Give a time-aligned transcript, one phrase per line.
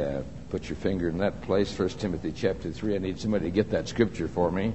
[0.00, 2.96] Uh, put your finger in that place, 1 Timothy chapter 3.
[2.96, 4.72] I need somebody to get that scripture for me.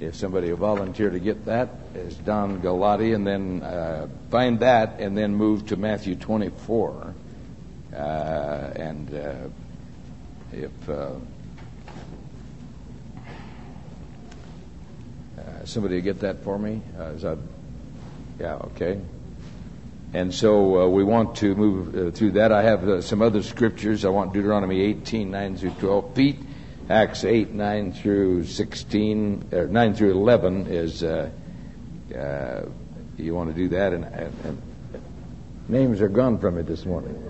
[0.00, 4.98] If somebody will volunteer to get that, is Don Galati, and then uh, find that,
[4.98, 7.14] and then move to Matthew 24.
[7.94, 9.34] Uh, and uh,
[10.52, 10.92] if uh,
[15.38, 16.80] uh, somebody will get that for me,
[17.14, 17.38] is that,
[18.40, 19.00] yeah, okay.
[20.12, 22.52] And so uh, we want to move uh, through that.
[22.52, 24.04] I have uh, some other scriptures.
[24.04, 26.38] I want Deuteronomy 18, 9 through 12 feet.
[26.88, 31.30] Acts 8, 9 through 16, or 9 through 11 is, uh,
[32.16, 32.62] uh,
[33.18, 33.92] you want to do that.
[33.92, 34.62] And, and, and,
[35.68, 37.20] names are gone from it this morning.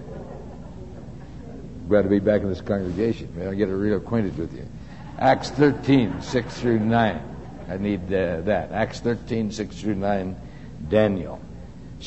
[1.89, 3.33] Glad to be back in this congregation.
[3.35, 4.67] May I get real acquainted with you.
[5.19, 7.37] Acts 13, 6 through 9.
[7.71, 8.73] I need uh, that.
[8.73, 10.37] Acts 13, 6 through 9,
[10.91, 11.41] Daniel.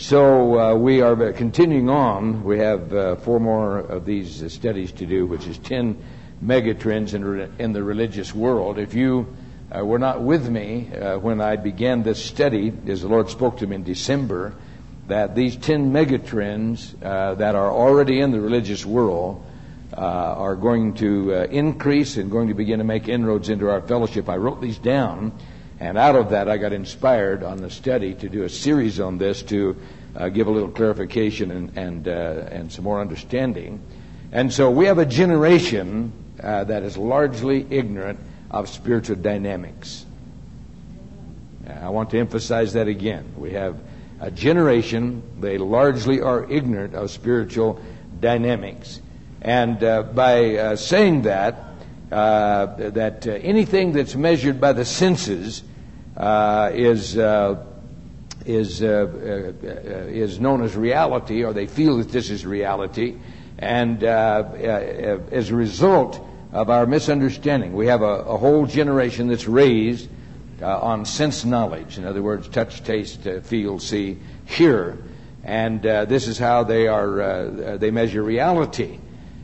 [0.02, 2.46] So uh, we are continuing on.
[2.46, 6.02] We have uh, four more of these uh, studies to do, which is 10
[6.42, 8.80] megatrends in, re- in the religious world.
[8.80, 9.28] If you
[9.76, 13.58] uh, were not with me uh, when I began this study, as the Lord spoke
[13.58, 14.56] to me in December,
[15.10, 19.46] that these 10 megatrends uh, that are already in the religious world
[19.94, 24.30] are going to increase and going to begin to make inroads into our fellowship.
[24.30, 25.34] I wrote these down
[25.80, 29.18] and out of that, I got inspired on the study to do a series on
[29.18, 29.76] this to
[30.16, 33.82] uh, give a little clarification and and, uh, and some more understanding.
[34.32, 38.20] And so we have a generation uh, that is largely ignorant
[38.52, 40.06] of spiritual dynamics.
[41.70, 43.34] I want to emphasize that again.
[43.38, 43.78] We have
[44.20, 47.82] a generation, they largely are ignorant of spiritual
[48.20, 49.00] dynamics.
[49.42, 51.69] And uh, by uh, saying that,
[52.12, 55.64] uh, that uh, anything that's measured by the senses
[56.18, 57.64] uh, is uh,
[58.46, 63.16] is uh, is known as reality, or they feel that this is reality,
[63.60, 66.20] and as a result
[66.52, 70.10] of our misunderstanding, we have a, a whole generation that's raised
[70.64, 72.00] on sense knowledge.
[72.00, 74.98] In other words, touch, taste, feel, see, hear,
[75.44, 79.00] and this is how they are they measure reality.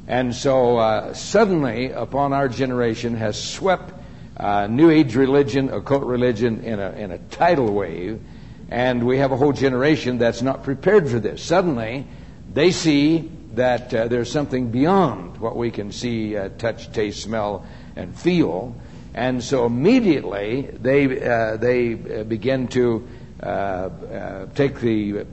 [0.07, 3.91] And so uh, suddenly, upon our generation, has swept
[4.37, 8.21] uh, New Age religion, occult religion in a, in a tidal wave,
[8.69, 11.41] and we have a whole generation that's not prepared for this.
[11.41, 12.05] Suddenly,
[12.53, 17.65] they see that uh, there's something beyond what we can see, uh, touch, taste, smell,
[17.95, 18.75] and feel,
[19.13, 23.07] and so immediately they uh, they uh, begin to
[24.55, 25.25] take the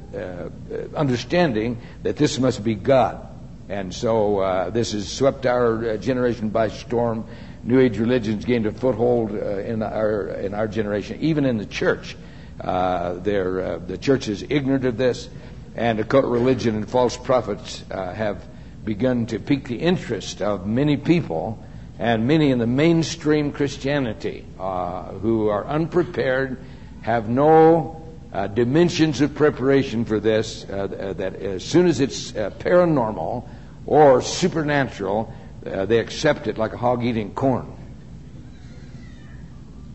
[0.94, 3.26] understanding that this must be God,
[3.72, 7.24] and so this has swept our generation by storm
[7.64, 11.66] New Age religions gained a foothold uh, in our in our generation, even in the
[11.66, 12.16] church.
[12.60, 15.28] Uh, uh, the church is ignorant of this,
[15.76, 18.44] and occult religion and false prophets uh, have
[18.84, 21.64] begun to pique the interest of many people,
[22.00, 26.58] and many in the mainstream Christianity uh, who are unprepared,
[27.02, 30.64] have no uh, dimensions of preparation for this.
[30.64, 33.48] that as soon as it's paranormal
[33.86, 35.32] or supernatural,
[35.66, 37.72] uh, they accept it like a hog eating corn.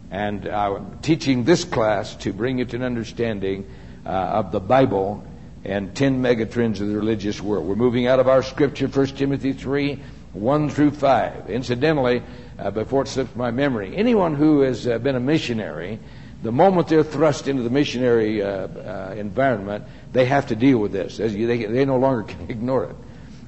[0.09, 3.69] And I'm teaching this class to bring you to an understanding
[4.05, 5.23] uh, of the Bible
[5.65, 7.67] and 10 megatrends of the religious world.
[7.67, 10.01] We're moving out of our scripture, 1 Timothy 3,
[10.33, 11.49] 1 through 5.
[11.49, 12.23] Incidentally,
[12.57, 15.99] uh, before it slips my memory, anyone who has uh, been a missionary,
[16.41, 19.83] the moment they're thrust into the missionary uh, uh, environment,
[20.13, 21.17] they have to deal with this.
[21.17, 22.95] They, they no longer can ignore it.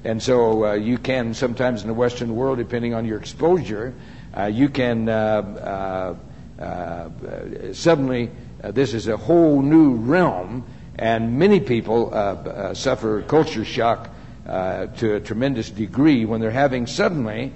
[0.04, 3.94] And so uh, you can sometimes in the Western world, depending on your exposure,
[4.36, 6.16] uh, you can uh,
[6.58, 8.30] uh, uh suddenly
[8.62, 10.64] uh, this is a whole new realm,
[10.96, 12.10] and many people
[12.74, 14.10] suffer culture shock
[14.46, 17.52] to a tremendous degree when they're having suddenly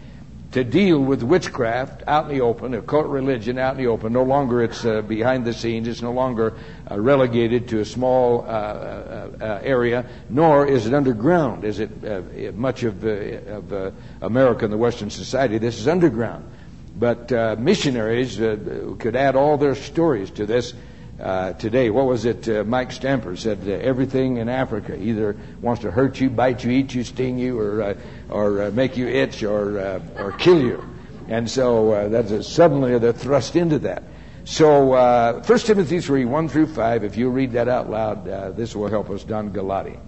[0.54, 4.12] to deal with witchcraft out in the open, occult religion out in the open.
[4.12, 5.88] No longer it's uh, behind the scenes.
[5.88, 6.54] It's no longer
[6.88, 11.64] uh, relegated to a small uh, uh, uh area, nor is it underground.
[11.64, 12.22] Is it uh,
[12.54, 15.58] much of, of America and the Western society?
[15.58, 16.48] This is underground.
[16.96, 20.72] But missionaries could add all their stories to this.
[21.18, 22.66] Today, what was it?
[22.66, 27.04] Mike Stamper said everything in Africa either wants to hurt you, bite you, eat you,
[27.04, 27.96] sting you, or
[28.28, 30.84] or uh, make you itch or uh, or kill you.
[31.28, 34.02] And so uh, that's a, suddenly they're thrust into that.
[34.44, 38.50] So uh, 1 Timothy 3, 1 through 5, if you read that out loud, uh,
[38.50, 39.98] this will help us, Don Galati.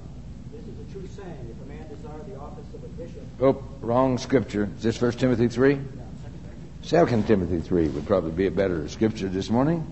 [0.52, 1.56] This is a true saying.
[1.56, 3.23] If a man desire the office of a bishop...
[3.41, 4.69] Oh, wrong scripture.
[4.76, 5.76] Is this 1 Timothy 3?
[5.76, 9.87] No, 2 Timothy 3 would probably be a better scripture this morning.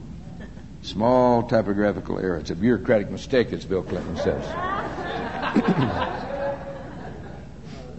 [0.84, 2.36] Small typographical error.
[2.36, 4.44] It's a bureaucratic mistake, as Bill Clinton says.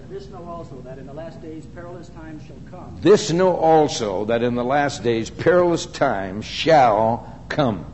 [0.07, 2.97] This know also that in the last days perilous times shall come.
[3.01, 7.85] This know also that in the last days perilous times shall come.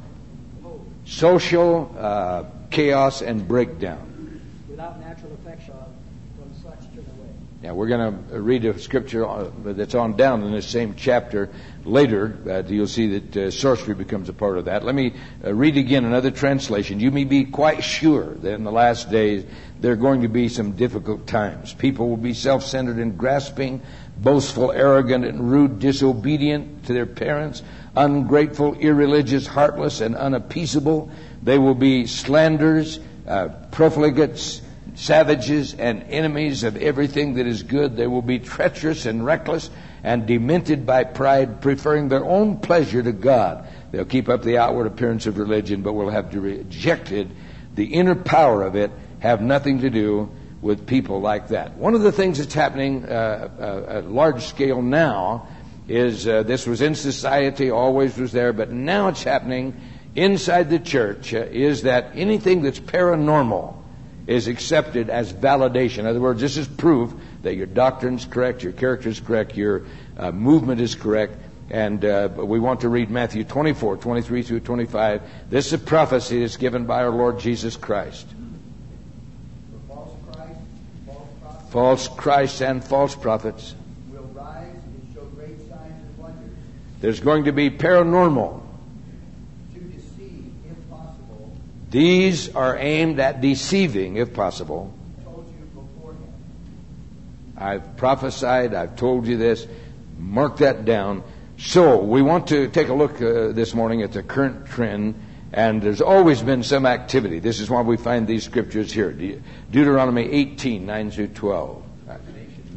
[1.05, 4.39] Social uh, chaos and breakdown.
[4.69, 5.73] Without natural affection
[6.37, 7.29] from such turn away.
[7.63, 11.49] Now we're going to read a scripture uh, that's on down in this same chapter
[11.85, 12.37] later.
[12.47, 14.83] Uh, you'll see that uh, sorcery becomes a part of that.
[14.83, 15.13] Let me
[15.43, 16.99] uh, read again another translation.
[16.99, 19.45] You may be quite sure that in the last days
[19.79, 21.73] there are going to be some difficult times.
[21.73, 23.81] People will be self-centered and grasping,
[24.17, 27.63] boastful, arrogant, and rude, disobedient to their parents,
[27.95, 31.11] ungrateful, irreligious, heartless, and unappeasable.
[31.41, 34.61] They will be slanders, uh, profligates,
[34.93, 37.95] savages, and enemies of everything that is good.
[37.95, 39.69] They will be treacherous and reckless
[40.03, 43.67] and demented by pride, preferring their own pleasure to God.
[43.91, 47.29] They'll keep up the outward appearance of religion, but will have rejected
[47.75, 50.31] the inner power of it, have nothing to do
[50.61, 51.75] with people like that.
[51.75, 55.47] One of the things that's happening uh, uh, at large scale now
[55.87, 59.79] is uh, this was in society, always was there, but now it's happening
[60.15, 63.75] inside the church uh, is that anything that's paranormal
[64.27, 65.99] is accepted as validation.
[65.99, 69.83] In other words, this is proof that your doctrine's correct, your character is correct, your
[70.17, 71.35] uh, movement is correct.
[71.69, 75.21] And uh, we want to read Matthew 24, 23 through 25.
[75.49, 78.27] This is a prophecy that's given by our Lord Jesus Christ.
[79.87, 80.59] false Christ,
[81.05, 83.73] false False Christs and false prophets.
[84.11, 86.51] will rise and show great signs and wonders
[86.99, 88.61] There's going to be paranormal.
[89.73, 91.53] to deceive, if possible,
[91.89, 94.93] These are aimed at deceiving, if possible.
[97.61, 99.67] I've prophesied, I've told you this.
[100.17, 101.23] Mark that down.
[101.57, 105.13] So, we want to take a look uh, this morning at the current trend,
[105.53, 107.37] and there's always been some activity.
[107.37, 111.83] This is why we find these scriptures here De- Deuteronomy 18, 9 through 12.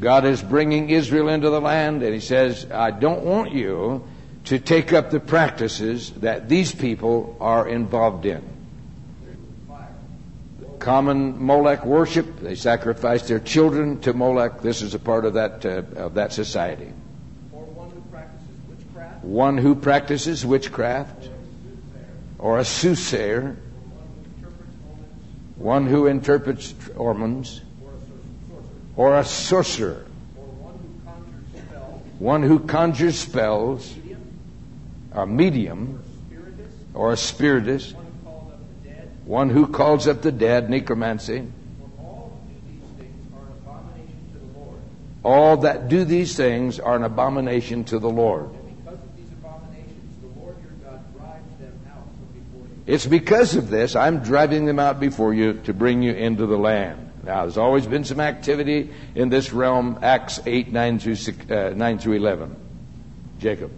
[0.01, 4.07] God is bringing Israel into the land, and He says, I don't want you
[4.45, 8.54] to take up the practices that these people are involved in.
[10.85, 14.61] Common Molech worship, they sacrificed their children to Molech.
[14.61, 16.93] This is a part of that, uh, of that society.
[17.53, 21.31] Or one who practices witchcraft, One who practices witchcraft,
[22.39, 23.57] or a soothsayer,
[25.57, 27.63] one who interprets omens,
[28.95, 30.05] or a sorcerer,
[30.37, 33.95] or one who conjures spells, one who conjures spells,
[35.13, 36.03] a medium,
[36.93, 38.04] or a spiritist, one who calls up the dead.
[39.25, 41.47] One who calls up the dead, necromancy.
[45.23, 48.51] All that do these things are an abomination to the Lord.
[52.87, 56.59] It's because of this I'm driving them out before you to bring you into the
[56.59, 57.13] land.
[57.25, 61.73] Now, there's always been some activity in this realm, Acts 8, 9 through, six- uh,
[61.75, 62.55] 9 through 11.
[63.39, 63.71] Jacob.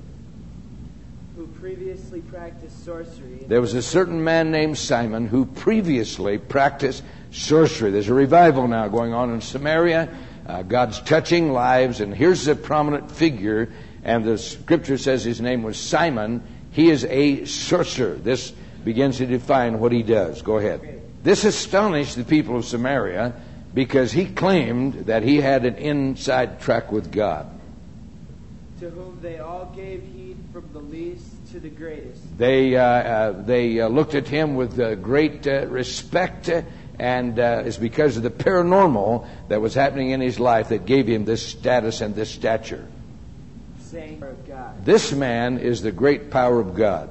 [1.66, 7.02] Previously practiced sorcery There was a certain man named Simon who previously practiced
[7.32, 7.90] sorcery.
[7.90, 10.08] There's a revival now going on in Samaria.
[10.46, 13.72] Uh, God's touching lives, and here's a prominent figure,
[14.04, 16.40] and the scripture says his name was Simon.
[16.70, 18.14] He is a sorcerer.
[18.14, 18.52] This
[18.84, 20.42] begins to define what he does.
[20.42, 21.02] Go ahead.
[21.24, 23.34] This astonished the people of Samaria
[23.74, 27.50] because he claimed that he had an inside track with God.
[28.78, 32.36] to whom they all gave heed from the least to the greatest.
[32.36, 36.62] They, uh, uh, they uh, looked at him with uh, great uh, respect, uh,
[36.98, 41.06] and uh, it's because of the paranormal that was happening in his life that gave
[41.06, 42.86] him this status and this stature.
[43.80, 44.84] saying of God.
[44.84, 47.08] This man is the great power of God.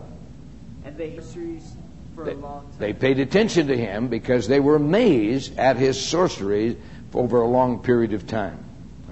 [0.85, 1.73] And they sorceries
[2.13, 2.71] for They, a long time.
[2.77, 6.77] they paid attention to him because they were amazed at his sorcery
[7.15, 8.63] over a long period of time.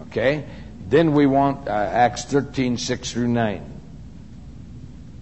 [0.10, 0.46] Okay?
[0.90, 3.62] Then we want uh, Acts 13, 6 through 9.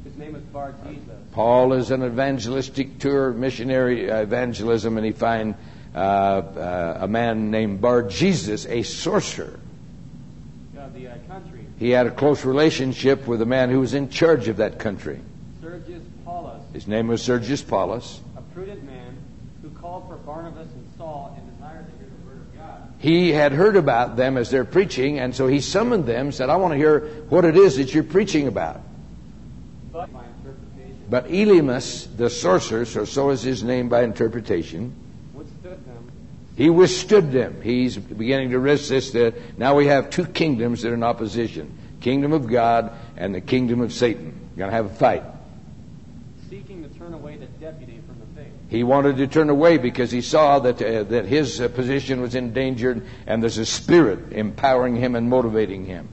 [0.03, 0.20] His name is Bar Jesus.
[1.31, 5.57] Paul is an evangelistic tour, missionary uh, evangelism, and he finds
[5.95, 9.59] uh, uh, a man named Bar Jesus, a sorcerer.
[10.93, 11.65] the uh, country.
[11.79, 15.19] He had a close relationship with a man who was in charge of that country.
[15.61, 18.19] Sergius Paulus, His name was Sergius Paulus.
[18.37, 19.15] a prudent man
[19.61, 22.93] who called for Barnabas and Saul and desired to hear the word of God.
[22.99, 26.57] He had heard about them as they're preaching, and so he summoned them, said, I
[26.57, 28.81] want to hear what it is that you're preaching about.
[31.09, 34.95] But Elymas, the sorcerer, so, so is his name by interpretation,
[36.55, 37.61] he withstood them.
[37.61, 39.57] He's beginning to resist it.
[39.57, 43.81] Now we have two kingdoms that are in opposition kingdom of God and the kingdom
[43.81, 44.49] of Satan.
[44.57, 45.23] Going to have a fight.
[46.49, 48.51] seeking to turn away the deputy from the faith.
[48.69, 52.35] He wanted to turn away because he saw that, uh, that his uh, position was
[52.35, 56.09] endangered and there's a spirit empowering him and motivating him.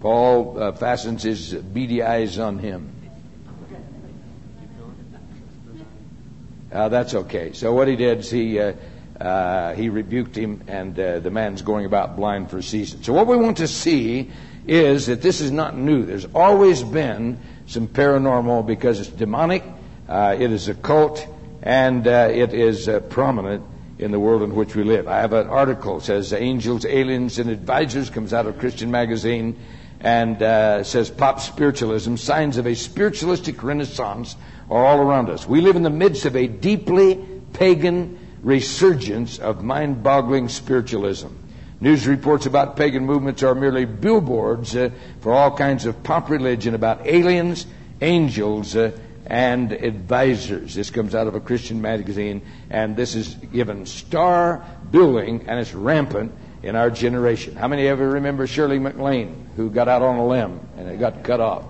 [0.00, 2.92] Paul uh, fastens his beady eyes on him.
[6.72, 7.52] Uh, that's okay.
[7.52, 8.74] So what he did is he uh,
[9.20, 13.02] uh, he rebuked him, and uh, the man's going about blind for a season.
[13.02, 14.30] So what we want to see
[14.66, 16.04] is that this is not new.
[16.04, 19.64] There's always been some paranormal because it's demonic,
[20.08, 21.26] uh, it is occult,
[21.62, 23.64] and uh, it is prominent
[23.98, 25.08] in the world in which we live.
[25.08, 29.58] I have an article that says angels, aliens, and advisors comes out of Christian Magazine
[30.00, 34.36] and uh, says pop spiritualism signs of a spiritualistic renaissance
[34.70, 35.46] are all around us.
[35.46, 41.28] We live in the midst of a deeply pagan resurgence of mind boggling spiritualism.
[41.80, 46.74] News reports about pagan movements are merely billboards uh, for all kinds of pop religion
[46.74, 47.66] about aliens,
[48.00, 48.92] angels, uh,
[49.26, 50.74] and advisors.
[50.74, 55.74] This comes out of a Christian magazine, and this is given star billing, and it's
[55.74, 56.32] rampant
[56.66, 57.54] in our generation.
[57.54, 61.22] How many ever remember Shirley MacLaine, who got out on a limb and it got
[61.22, 61.64] cut off?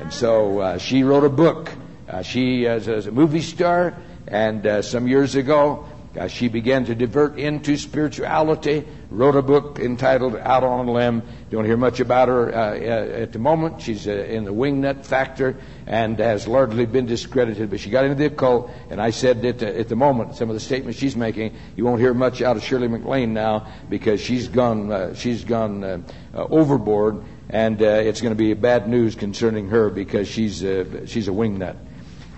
[0.00, 1.70] And so uh, she wrote a book.
[2.06, 3.96] Uh, she, as, as, a movie star,
[4.28, 5.88] and uh, some years ago,
[6.28, 11.22] she began to divert into spirituality, wrote a book entitled Out on a Limb.
[11.50, 13.82] You don't hear much about her uh, uh, at the moment.
[13.82, 15.56] She's uh, in the wingnut factor
[15.86, 19.62] and has largely been discredited, but she got into the occult, and I said that
[19.62, 22.56] uh, at the moment, some of the statements she's making, you won't hear much out
[22.56, 28.38] of Shirley MacLaine now because she's gone, uh, she's gone overboard, and it's going to
[28.38, 30.58] be bad news concerning her because she's,
[31.06, 31.76] she's a wingnut.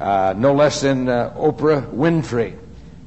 [0.01, 2.59] no less than Oprah Winfrey.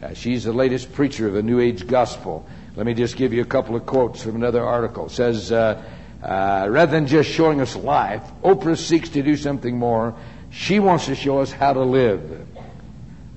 [0.02, 2.46] Uh, she's the latest preacher of the New Age gospel.
[2.76, 5.08] Let me just give you a couple of quotes from another article.
[5.08, 5.84] It says, uh,
[6.24, 10.16] uh, rather than just showing us life, Oprah seeks to do something more.
[10.52, 12.48] She wants to show us how to live.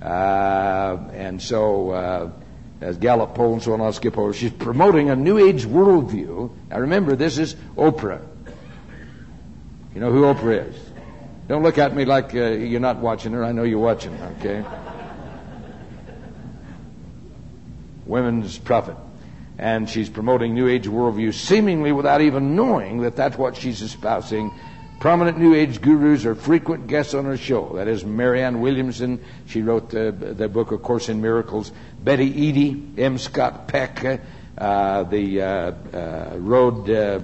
[0.00, 2.30] Uh, and so, uh,
[2.80, 4.32] as Gallup poll and so on, I'll skip over.
[4.32, 6.50] She's promoting a New Age worldview.
[6.70, 8.24] Now remember, this is Oprah.
[9.94, 10.76] You know who Oprah is.
[11.48, 13.44] Don't look at me like uh, you're not watching her.
[13.44, 14.64] I know you're watching, her, okay?
[18.06, 18.96] Women's prophet.
[19.58, 24.50] And she's promoting New Age worldview seemingly without even knowing that that's what she's espousing.
[24.98, 27.72] Prominent New Age gurus are frequent guests on her show.
[27.74, 29.22] That is Marianne Williamson.
[29.46, 31.72] She wrote the, the book, of Course in Miracles.
[32.02, 33.18] Betty Eadie, M.
[33.18, 34.20] Scott Peck,
[34.58, 37.20] uh, the uh, uh, road uh,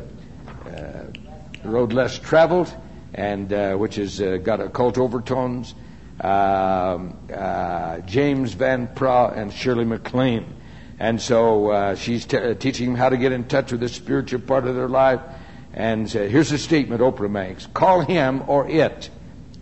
[0.66, 1.04] uh,
[1.62, 2.72] road less traveled,
[3.14, 5.74] and uh, which has got occult overtones.
[6.20, 7.16] Um,
[8.06, 10.46] James Van Praagh and Shirley MacLaine.
[10.98, 13.88] And so uh, she's t- uh, teaching them how to get in touch with the
[13.88, 15.20] spiritual part of their life.
[15.72, 19.10] And uh, here's a statement Oprah makes Call him or it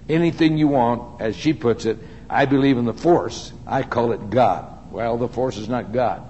[0.08, 1.98] anything you want, as she puts it.
[2.28, 3.52] I believe in the force.
[3.66, 4.92] I call it God.
[4.92, 6.22] Well, the force is not God.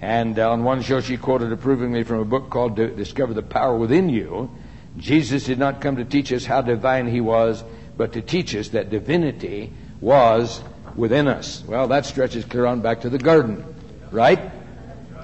[0.00, 4.08] And on one show, she quoted approvingly from a book called Discover the Power Within
[4.08, 4.50] You.
[4.96, 7.62] Jesus did not come to teach us how divine he was,
[7.96, 10.60] but to teach us that divinity was
[10.96, 11.62] within us.
[11.66, 13.64] Well, that stretches clear on back to the garden,
[14.10, 14.40] right?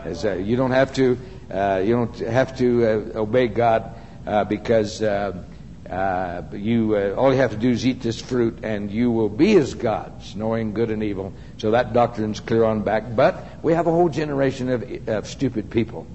[0.04, 1.18] As, uh, you don't have to
[1.50, 3.94] uh, you don't have to uh, obey God
[4.26, 5.42] uh, because uh,
[5.88, 9.56] uh, you all you have to do is eat this fruit and you will be
[9.56, 11.32] as gods, knowing good and evil.
[11.56, 13.16] So that doctrine's clear on back.
[13.16, 16.06] But we have a whole generation of, of stupid people,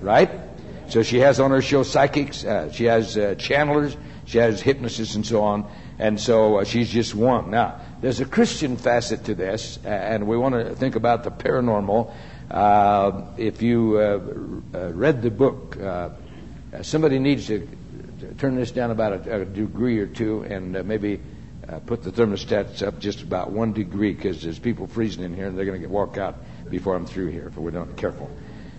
[0.00, 0.30] right?
[0.88, 2.40] So she has on her show psychics,
[2.72, 5.70] she has channelers, she has hypnotists, and so on.
[6.00, 7.50] And so she's just one.
[7.50, 12.12] Now, there's a Christian facet to this, and we want to think about the paranormal.
[12.50, 16.10] Uh, if you uh, uh, read the book, uh,
[16.82, 17.68] somebody needs to,
[18.38, 21.20] turn this down about a, a degree or two and uh, maybe
[21.68, 25.46] uh, put the thermostats up just about one degree because there's people freezing in here
[25.46, 26.36] and they're going to walk out
[26.70, 28.30] before I'm through here if we're not careful.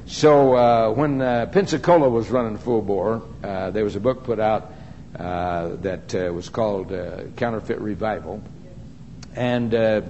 [0.07, 4.73] So when Pensacola was running full bore, there was a book put out
[5.13, 6.91] that was called
[7.35, 8.41] Counterfeit Revival
[9.36, 10.01] and uh,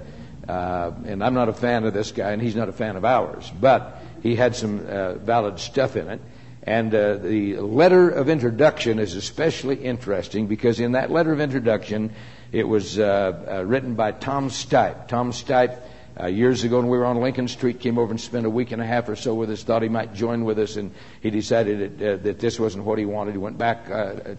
[0.48, 3.04] uh, and I'm not a fan of this guy, and he's not a fan of
[3.04, 6.20] ours, but he had some uh, valid stuff in it.
[6.62, 12.12] And uh, the letter of introduction is especially interesting because in that letter of introduction,
[12.52, 15.08] it was uh, uh, written by Tom Stipe.
[15.08, 15.78] Tom Stipe,
[16.20, 18.72] uh, years ago when we were on Lincoln Street, came over and spent a week
[18.72, 21.30] and a half or so with us, thought he might join with us, and he
[21.30, 23.32] decided that, that this wasn't what he wanted.
[23.32, 23.86] He went back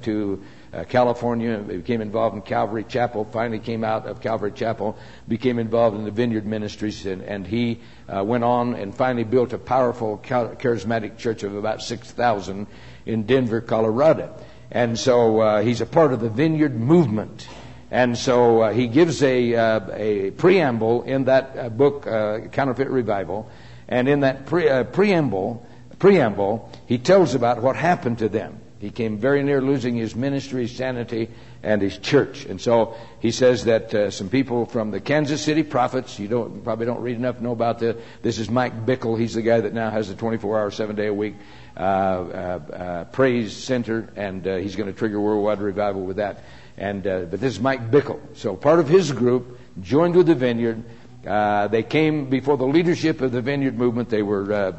[0.03, 4.97] to uh, California, became involved in Calvary Chapel, finally came out of Calvary Chapel,
[5.27, 9.51] became involved in the Vineyard Ministries, and, and he uh, went on and finally built
[9.53, 12.67] a powerful charismatic church of about 6,000
[13.05, 14.33] in Denver, Colorado.
[14.71, 17.47] And so uh, he's a part of the Vineyard movement.
[17.89, 22.03] And so uh, he gives a, uh, a preamble in that uh, book,
[22.53, 23.51] Counterfeit Revival.
[23.89, 25.67] And in that pre- preamble,
[25.99, 28.61] preamble, he tells about what happened to them.
[28.81, 31.29] He came very near losing his ministry, his sanity,
[31.61, 32.45] and his church.
[32.45, 36.63] And so he says that uh, some people from the Kansas City prophets, you don't
[36.63, 37.95] probably don't read enough know about this.
[38.23, 39.19] This is Mike Bickle.
[39.19, 41.35] He's the guy that now has the 24-hour, seven-day-a-week
[41.77, 41.83] uh, uh,
[42.73, 46.43] uh, praise center, and uh, he's going to trigger worldwide revival with that.
[46.75, 48.19] And uh, but this is Mike Bickle.
[48.33, 50.83] So part of his group joined with the Vineyard.
[51.25, 54.09] Uh, they came before the leadership of the Vineyard movement.
[54.09, 54.71] They were uh,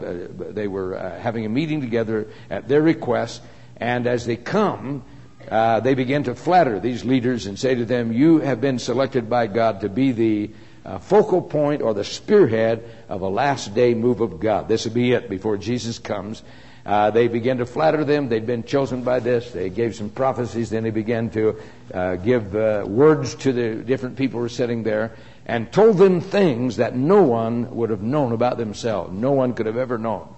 [0.52, 3.42] they were uh, having a meeting together at their request,
[3.76, 5.02] and as they come,
[5.50, 9.28] uh, they begin to flatter these leaders and say to them, "You have been selected
[9.28, 10.50] by God to be the
[10.84, 14.68] uh, focal point or the spearhead of a last day move of God.
[14.68, 16.42] This will be it before Jesus comes."
[16.84, 18.28] Uh, they begin to flatter them.
[18.28, 19.52] They'd been chosen by this.
[19.52, 20.70] They gave some prophecies.
[20.70, 21.56] Then they began to
[21.94, 25.12] uh, give uh, words to the different people who were sitting there
[25.46, 29.12] and told them things that no one would have known about themselves.
[29.12, 30.34] No one could have ever known.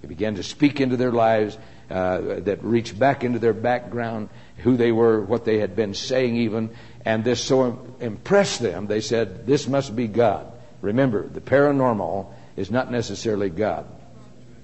[0.00, 1.58] They began to speak into their lives
[1.90, 4.28] uh, that reached back into their background,
[4.58, 6.70] who they were, what they had been saying, even.
[7.04, 10.52] And this so impressed them, they said, This must be God.
[10.80, 13.86] Remember, the paranormal is not necessarily God.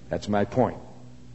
[0.09, 0.79] That's my point.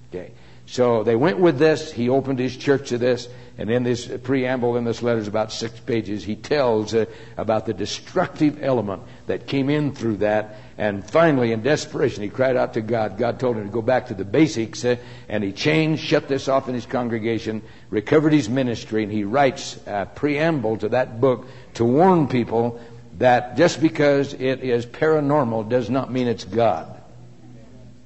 [0.10, 0.32] Okay.
[0.67, 1.91] So they went with this.
[1.91, 3.27] He opened his church to this.
[3.58, 6.24] And in this preamble in this letter is about six pages.
[6.24, 7.06] He tells uh,
[7.38, 10.58] about the destructive element that came in through that.
[10.77, 13.17] And finally, in desperation, he cried out to God.
[13.17, 14.86] God told him to go back to the basics.
[14.86, 19.03] Uh, and he changed, shut this off in his congregation, recovered his ministry.
[19.03, 22.79] And he writes a preamble to that book to warn people
[23.17, 27.01] that just because it is paranormal does not mean it's God.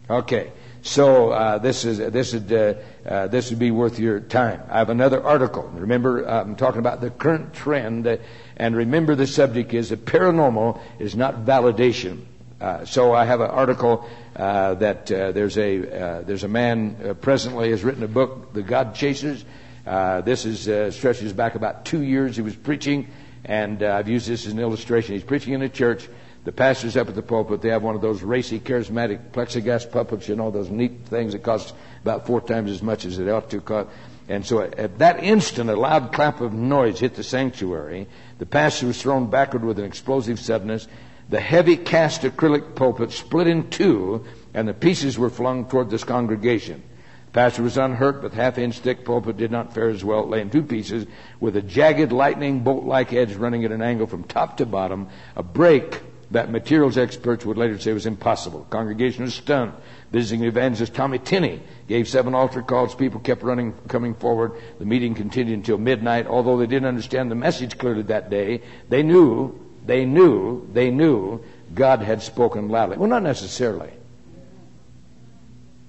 [0.09, 0.53] Okay.
[0.83, 2.73] So uh, this is this would uh,
[3.07, 4.63] uh, this would be worth your time.
[4.67, 5.63] I have another article.
[5.75, 8.17] Remember, I'm talking about the current trend, uh,
[8.57, 12.25] and remember the subject is that paranormal is not validation.
[12.61, 17.17] Uh, so I have an article uh, that uh, there's a uh, there's a man
[17.19, 19.43] presently has written a book, The God Chasers.
[19.83, 22.35] this is stretches back about two years.
[22.35, 23.07] He was preaching,
[23.45, 25.15] and I've used this as an illustration.
[25.15, 26.07] He's preaching in a church.
[26.43, 27.61] The pastor's up at the pulpit.
[27.61, 31.43] They have one of those racy, charismatic plexiglass puppets, you know, those neat things that
[31.43, 33.89] cost about four times as much as it ought to cost.
[34.29, 38.07] And so at that instant, a loud clap of noise hit the sanctuary.
[38.37, 40.87] The pastor was thrown backward with an explosive suddenness.
[41.31, 46.03] The heavy cast acrylic pulpit split in two, and the pieces were flung toward this
[46.03, 46.83] congregation.
[47.27, 50.23] The pastor was unhurt, but the half inch thick pulpit did not fare as well.
[50.23, 51.05] It lay in two pieces
[51.39, 55.07] with a jagged lightning bolt like edge running at an angle from top to bottom.
[55.37, 58.63] A break that materials experts would later say was impossible.
[58.63, 59.71] The Congregation was stunned.
[60.11, 62.93] Visiting evangelist Tommy Tenney gave seven altar calls.
[62.93, 64.51] People kept running, coming forward.
[64.79, 66.27] The meeting continued until midnight.
[66.27, 71.43] Although they didn't understand the message clearly that day, they knew, they knew, they knew
[71.73, 72.97] God had spoken loudly.
[72.97, 73.91] Well, not necessarily.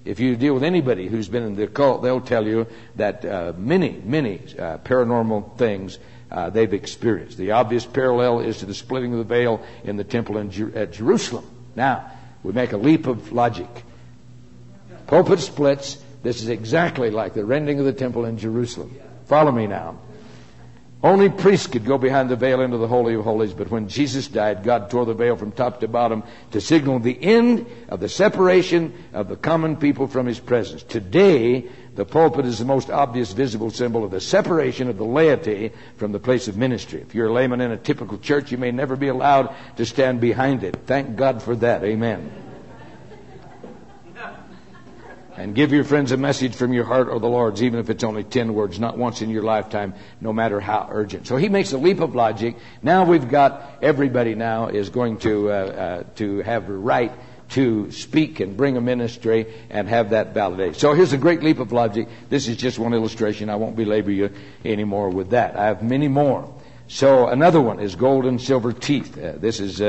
[0.05, 3.53] If you deal with anybody who's been in the cult, they'll tell you that uh,
[3.57, 5.97] many, many uh, paranormal things
[6.29, 7.37] uh, they've experienced.
[7.37, 10.91] The obvious parallel is to the splitting of the veil in the temple Jer- at
[10.91, 11.47] Jerusalem.
[11.75, 12.11] Now,
[12.43, 13.69] we make a leap of logic.
[15.07, 15.97] Pulpit splits.
[16.21, 18.97] This is exactly like the rending of the temple in Jerusalem.
[19.25, 19.99] Follow me now.
[21.03, 24.29] Only priests could go behind the veil into the Holy of Holies, but when Jesus
[24.29, 28.07] died, God tore the veil from top to bottom to signal the end of the
[28.07, 30.81] separation of the common people from His presence.
[30.81, 35.73] Today, the pulpit is the most obvious visible symbol of the separation of the laity
[35.97, 37.01] from the place of ministry.
[37.01, 40.21] If you're a layman in a typical church, you may never be allowed to stand
[40.21, 40.77] behind it.
[40.85, 41.83] Thank God for that.
[41.83, 42.52] Amen.
[45.37, 48.03] And give your friends a message from your heart or the Lord's, even if it's
[48.03, 51.27] only ten words, not once in your lifetime, no matter how urgent.
[51.27, 52.55] So he makes a leap of logic.
[52.81, 57.11] Now we've got everybody now is going to uh, uh, to have a right
[57.49, 60.75] to speak and bring a ministry and have that validated.
[60.75, 62.07] So here's a great leap of logic.
[62.29, 63.49] This is just one illustration.
[63.49, 64.31] I won't belabor you
[64.63, 65.55] anymore with that.
[65.55, 66.51] I have many more.
[66.87, 69.17] So another one is gold and silver teeth.
[69.17, 69.81] Uh, this is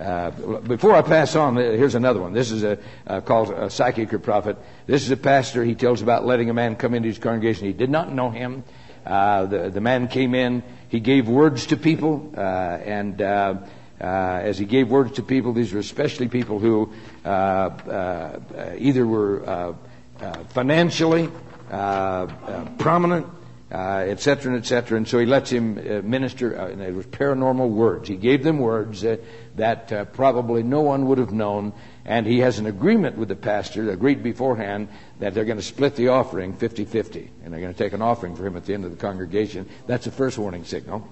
[0.00, 2.32] uh, before I pass on, uh, here's another one.
[2.32, 4.56] This is a, uh, called a psychic or prophet.
[4.86, 5.62] This is a pastor.
[5.62, 7.66] He tells about letting a man come into his congregation.
[7.66, 8.64] He did not know him.
[9.04, 10.62] Uh, the, the man came in.
[10.88, 13.56] He gave words to people, uh, and uh,
[14.00, 16.90] as he gave words to people, these were especially people who
[17.24, 19.76] either were
[20.48, 21.30] financially
[21.68, 23.26] prominent
[23.70, 24.90] uh, et cetera, and et.
[24.90, 28.08] And so he lets him uh, minister, uh, and it was paranormal words.
[28.08, 29.18] He gave them words uh,
[29.56, 31.72] that uh, probably no one would have known,
[32.04, 34.88] and he has an agreement with the pastor, agreed beforehand,
[35.20, 38.02] that they're going to split the offering 50 50, and they're going to take an
[38.02, 39.68] offering for him at the end of the congregation.
[39.86, 41.08] That's the first warning signal.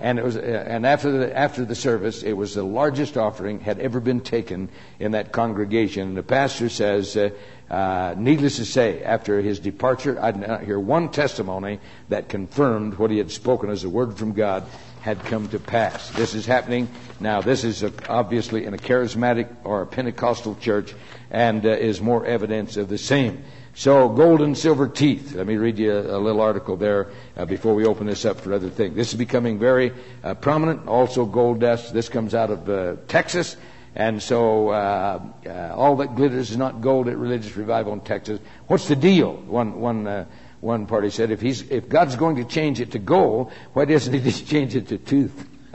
[0.00, 3.60] And it was, uh, and after the, after the service, it was the largest offering
[3.60, 6.08] had ever been taken in that congregation.
[6.08, 7.30] And the pastor says, uh,
[7.70, 12.94] uh, needless to say, after his departure, I did not hear one testimony that confirmed
[12.94, 14.64] what he had spoken as a word from God
[15.00, 16.10] had come to pass.
[16.10, 16.88] This is happening
[17.20, 17.42] now.
[17.42, 20.94] This is a, obviously in a charismatic or a Pentecostal church,
[21.30, 23.44] and uh, is more evidence of the same.
[23.76, 25.34] So, gold and silver teeth.
[25.34, 28.40] Let me read you a, a little article there uh, before we open this up
[28.40, 28.94] for other things.
[28.94, 30.86] This is becoming very uh, prominent.
[30.86, 31.92] Also, gold dust.
[31.92, 33.56] This comes out of uh, Texas.
[33.96, 38.38] And so, uh, uh, all that glitters is not gold at religious revival in Texas.
[38.68, 39.32] What's the deal?
[39.34, 40.26] One, one, uh,
[40.60, 44.14] one party said, if, he's, if God's going to change it to gold, why doesn't
[44.14, 45.48] he just change it to tooth?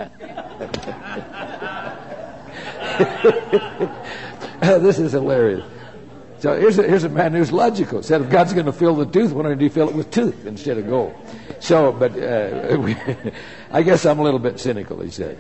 [4.62, 5.66] this is hilarious.
[6.40, 8.02] So here's a, here's a man who's logical.
[8.02, 10.46] Said if God's going to fill the tooth, why don't he fill it with tooth
[10.46, 11.14] instead of gold?
[11.60, 13.32] So, but uh,
[13.72, 15.38] I guess I'm a little bit cynical, he said.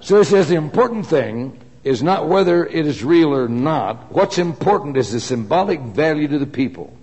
[0.00, 4.12] So he says the important thing is not whether it is real or not.
[4.12, 6.96] What's important is the symbolic value to the people.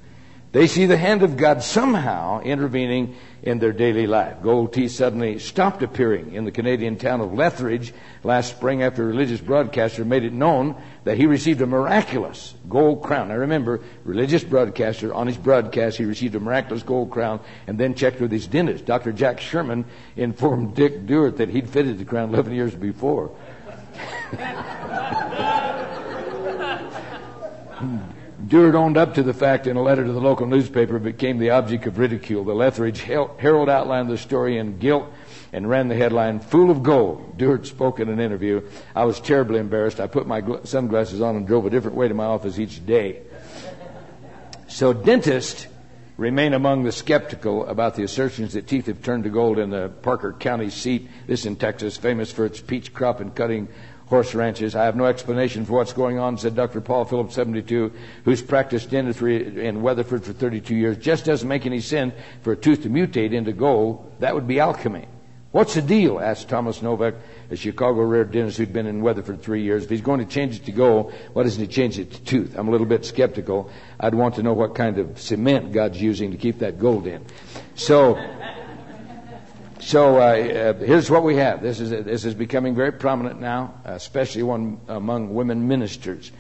[0.55, 4.41] They see the hand of God somehow intervening in their daily life.
[4.41, 9.07] Gold teeth suddenly stopped appearing in the Canadian town of Lethbridge last spring after a
[9.07, 13.27] religious broadcaster made it known that he received a miraculous gold crown.
[13.27, 17.93] Now remember, religious broadcaster, on his broadcast, he received a miraculous gold crown and then
[17.93, 18.85] checked with his dentist.
[18.85, 19.11] Dr.
[19.11, 19.83] Jack Sherman
[20.15, 23.35] informed Dick Dewert that he'd fitted the crown 11 years before.
[28.47, 31.39] Dewert owned up to the fact in a letter to the local newspaper, but became
[31.39, 32.43] the object of ridicule.
[32.43, 35.11] The Lethbridge Herald outlined the story in gilt
[35.51, 37.37] and ran the headline, Fool of Gold.
[37.37, 38.61] Dewert spoke in an interview.
[38.95, 39.99] I was terribly embarrassed.
[39.99, 43.21] I put my sunglasses on and drove a different way to my office each day.
[44.67, 45.67] So dentists
[46.17, 49.89] remain among the skeptical about the assertions that teeth have turned to gold in the
[50.01, 53.69] Parker County seat, this in Texas, famous for its peach crop and cutting
[54.07, 54.75] horse ranches.
[54.75, 56.81] I have no explanation for what's going on, said Dr.
[56.81, 57.91] Paul Phillips, 72,
[58.23, 60.97] who's practiced dentistry in Weatherford for 32 years.
[60.97, 64.11] Just doesn't make any sense for a tooth to mutate into gold.
[64.19, 65.07] That would be alchemy.
[65.55, 66.19] What's the deal?
[66.19, 67.13] asked Thomas Novak,
[67.49, 69.85] a Chicago rare dentist who'd been in Weatherford three years.
[69.85, 72.57] If he's going to change it to gold, why doesn't he change it to tooth?
[72.57, 73.71] I'm a little bit skeptical.
[73.97, 77.25] I'd want to know what kind of cement God's using to keep that gold in.
[77.75, 78.15] So,
[79.79, 81.61] so uh, uh, here's what we have.
[81.61, 86.31] This is this is becoming very prominent now, especially one among women ministers.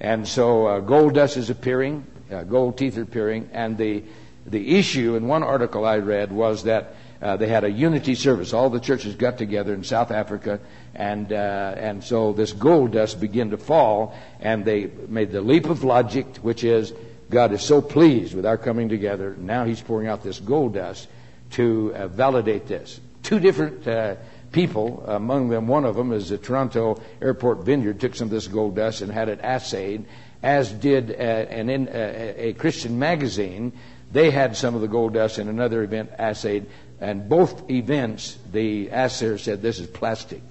[0.00, 4.04] And so uh, gold dust is appearing, uh, gold teeth are appearing, and the
[4.46, 8.52] the issue in one article I read was that uh, they had a unity service.
[8.52, 10.60] All the churches got together in South Africa,
[10.94, 15.70] and uh, and so this gold dust began to fall, and they made the leap
[15.70, 16.92] of logic, which is
[17.30, 19.34] God is so pleased with our coming together.
[19.38, 21.08] Now He's pouring out this gold dust
[21.54, 23.00] to uh, validate this.
[23.22, 24.16] Two different uh,
[24.52, 28.46] people, among them, one of them is the Toronto Airport Vineyard, took some of this
[28.46, 30.04] gold dust and had it assayed,
[30.42, 33.72] as did uh, an, in, uh, a Christian magazine.
[34.12, 36.66] They had some of the gold dust in another event assayed,
[37.00, 40.42] and both events, the assayer said this is plastic.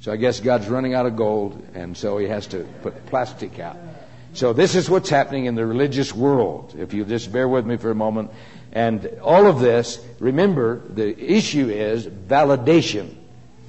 [0.00, 3.58] So I guess God's running out of gold, and so he has to put plastic
[3.58, 3.76] out.
[4.36, 6.74] So this is what's happening in the religious world.
[6.78, 8.32] If you just bear with me for a moment.
[8.70, 13.14] And all of this, remember, the issue is validation.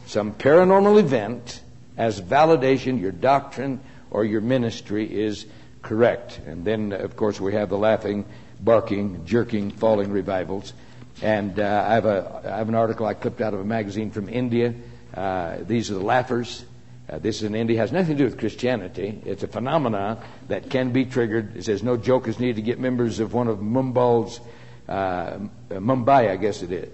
[0.07, 1.61] Some paranormal event
[1.95, 3.79] as validation, your doctrine
[4.11, 5.45] or your ministry is
[5.83, 6.41] correct.
[6.45, 8.25] And then, of course, we have the laughing,
[8.59, 10.73] barking, jerking, falling revivals.
[11.21, 14.11] And uh, I, have a, I have an article I clipped out of a magazine
[14.11, 14.73] from India.
[15.13, 16.65] Uh, these are the laughers.
[17.09, 19.21] Uh, this in India has nothing to do with Christianity.
[19.25, 21.55] It's a phenomena that can be triggered.
[21.55, 24.41] It says no joke is needed to get members of one of Mumbai's,
[24.89, 25.37] uh,
[25.69, 26.91] Mumbai, I guess it is.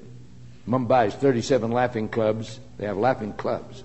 [0.68, 2.60] Mumbai's 37 laughing clubs.
[2.78, 3.84] They have laughing clubs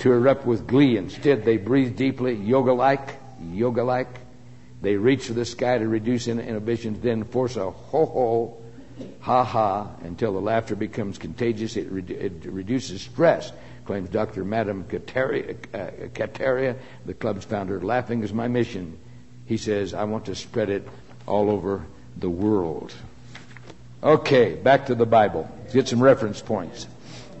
[0.00, 0.96] to erupt with glee.
[0.96, 3.16] Instead, they breathe deeply, yoga-like,
[3.52, 4.20] yoga-like.
[4.82, 8.56] They reach for the sky to reduce inhibitions, then force a ho-ho,
[9.20, 11.76] ha-ha, until the laughter becomes contagious.
[11.76, 13.52] It, re- it reduces stress
[13.84, 14.44] claims Dr.
[14.44, 17.80] Madan Kataria, uh, the club's founder.
[17.80, 18.98] Laughing is my mission.
[19.46, 20.86] He says, I want to spread it
[21.26, 21.84] all over
[22.16, 22.94] the world.
[24.02, 25.50] Okay, back to the Bible.
[25.62, 26.86] Let's get some reference points.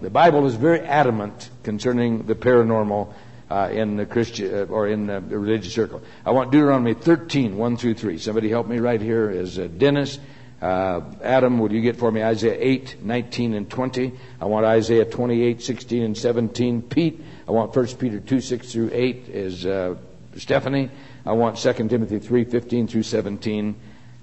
[0.00, 3.12] The Bible is very adamant concerning the paranormal
[3.50, 6.02] uh, in the Christian uh, or in the religious circle.
[6.24, 8.18] I want Deuteronomy 13, 1 through 3.
[8.18, 10.18] Somebody help me right here is uh, Dennis.
[10.64, 14.12] Uh, Adam, will you get for me Isaiah 8, 19 and 20?
[14.40, 16.80] I want Isaiah 28, 16 and 17.
[16.80, 19.94] Pete, I want 1 Peter 2, 6 through 8 is uh,
[20.38, 20.88] Stephanie.
[21.26, 23.74] I want 2 Timothy 3, 15 through 17.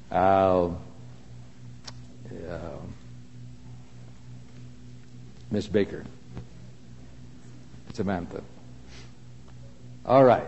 [0.09, 0.69] Uh,
[5.51, 6.05] Miss Baker.
[7.93, 8.41] Samantha.
[10.07, 10.47] All right.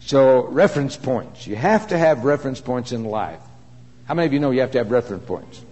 [0.00, 1.46] So, reference points.
[1.46, 3.40] You have to have reference points in life.
[4.06, 5.62] How many of you know you have to have reference points?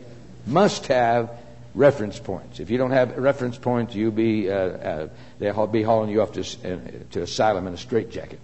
[0.47, 1.31] Must have
[1.75, 2.61] reference points.
[2.61, 6.33] If you don't have reference points, you'll be, uh, uh, they'll be hauling you off
[6.33, 6.79] to, uh,
[7.13, 8.41] to asylum in a straitjacket.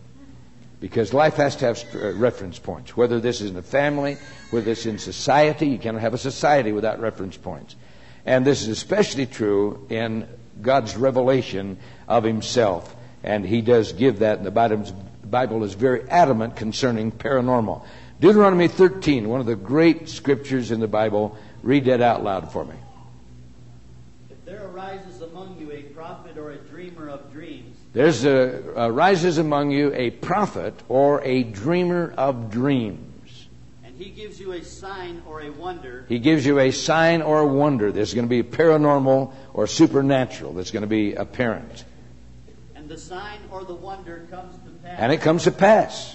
[0.80, 2.96] Because life has to have uh, reference points.
[2.96, 4.16] Whether this is in the family,
[4.50, 7.74] whether this is in society, you cannot have a society without reference points.
[8.24, 10.28] And this is especially true in
[10.62, 12.94] God's revelation of Himself.
[13.24, 14.94] And He does give that, and the
[15.26, 17.84] Bible is very adamant concerning paranormal.
[18.20, 21.36] Deuteronomy 13, one of the great scriptures in the Bible.
[21.62, 22.74] Read that out loud for me.
[24.30, 28.86] If there arises among you a prophet or a dreamer of dreams, there's a, uh,
[28.86, 33.48] arises among you a prophet or a dreamer of dreams.
[33.82, 36.04] And he gives you a sign or a wonder.
[36.08, 37.90] He gives you a sign or a wonder.
[37.90, 41.84] There's going to be paranormal or supernatural that's going to be apparent.
[42.74, 44.96] And the sign or the wonder comes to pass.
[44.98, 46.14] And it comes to pass.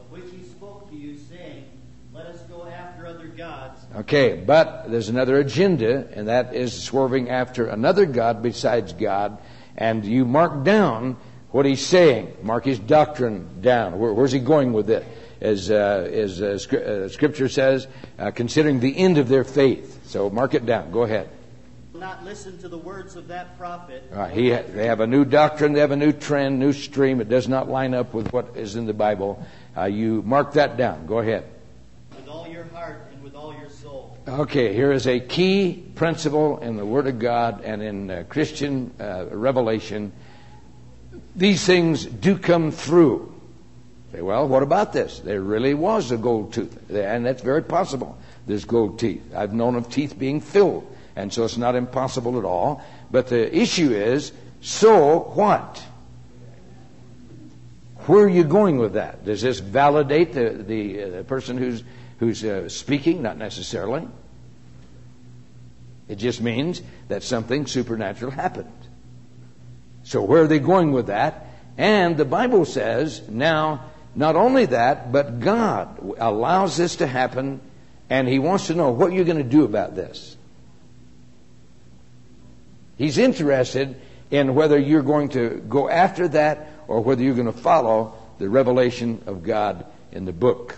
[0.00, 1.64] Of which he spoke to you, saying,
[2.12, 3.83] Let us go after other gods.
[3.96, 9.38] Okay, but there's another agenda, and that is swerving after another God besides God
[9.76, 11.16] and you mark down
[11.50, 12.36] what he's saying.
[12.42, 13.98] Mark his doctrine down.
[13.98, 15.06] Where, where's he going with it?
[15.40, 17.86] As, uh, as uh, uh, Scripture says,
[18.18, 20.00] uh, considering the end of their faith.
[20.06, 20.90] So mark it down.
[20.90, 21.28] Go ahead.
[21.92, 24.04] Not listen to the words of that prophet.
[24.32, 27.20] he, they have a new doctrine, they have a new trend, new stream.
[27.20, 29.44] It does not line up with what is in the Bible.
[29.76, 31.06] Uh, you mark that down.
[31.06, 31.44] Go ahead.
[32.14, 33.13] With all your heart
[34.26, 38.90] Okay, here is a key principle in the Word of God and in uh, Christian
[38.98, 40.12] uh, revelation.
[41.36, 43.34] These things do come through.
[44.12, 45.20] Say, well, what about this?
[45.20, 48.16] There really was a gold tooth, and that's very possible.
[48.46, 49.34] There's gold teeth.
[49.36, 52.82] I've known of teeth being filled, and so it's not impossible at all.
[53.10, 54.32] But the issue is,
[54.62, 55.84] so what?
[58.06, 59.26] Where are you going with that?
[59.26, 61.84] Does this validate the, the, uh, the person who's
[62.18, 64.06] who's uh, speaking, not necessarily.
[66.08, 68.72] It just means that something supernatural happened.
[70.04, 71.46] So where are they going with that?
[71.78, 77.60] And the Bible says now, not only that, but God allows this to happen,
[78.08, 80.36] and He wants to know what you're going to do about this.
[82.96, 84.00] He's interested
[84.30, 88.48] in whether you're going to go after that or whether you're going to follow the
[88.48, 90.76] revelation of God in the book.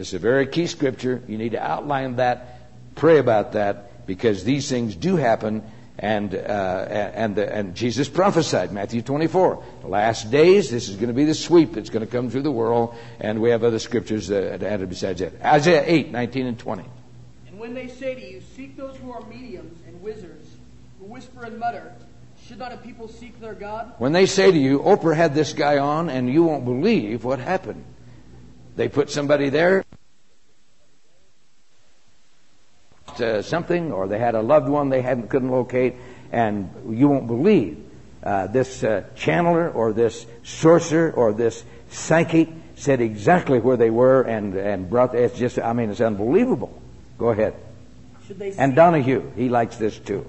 [0.00, 1.22] This is a very key scripture.
[1.28, 2.58] You need to outline that,
[2.94, 5.62] pray about that, because these things do happen.
[5.98, 10.70] And uh, and the, and Jesus prophesied Matthew 24, the last days.
[10.70, 13.42] This is going to be the sweep that's going to come through the world, and
[13.42, 15.34] we have other scriptures uh, added besides that.
[15.44, 16.84] Isaiah 8, 19 and 20.
[17.48, 20.48] And when they say to you, "Seek those who are mediums and wizards,
[20.98, 21.92] who whisper and mutter,"
[22.46, 23.92] should not a people seek their God?
[23.98, 27.38] When they say to you, Oprah had this guy on, and you won't believe what
[27.38, 27.84] happened.
[28.76, 29.84] They put somebody there,
[33.18, 35.96] uh, something, or they had a loved one they hadn't couldn't locate,
[36.32, 37.84] and you won't believe
[38.22, 44.22] uh, this uh, channeler or this sorcerer or this psychic said exactly where they were
[44.22, 45.14] and and brought.
[45.14, 46.80] It's just, I mean, it's unbelievable.
[47.18, 47.54] Go ahead.
[48.56, 50.26] and Donahue, he likes this too.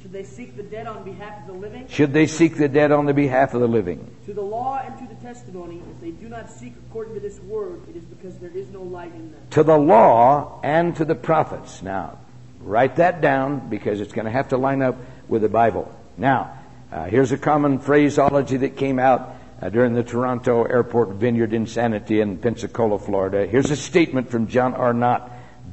[0.00, 1.88] Should they seek the dead on behalf of the living?
[1.88, 4.10] Should they seek the dead on the behalf of the living?
[4.30, 7.40] To the law and to the testimony, if they do not seek according to this
[7.40, 9.40] word, it is because there is no light in them.
[9.50, 11.82] To the law and to the prophets.
[11.82, 12.16] Now,
[12.60, 15.92] write that down because it's going to have to line up with the Bible.
[16.16, 16.56] Now,
[16.92, 22.20] uh, here's a common phraseology that came out uh, during the Toronto Airport Vineyard Insanity
[22.20, 23.48] in Pensacola, Florida.
[23.48, 25.22] Here's a statement from John Arnott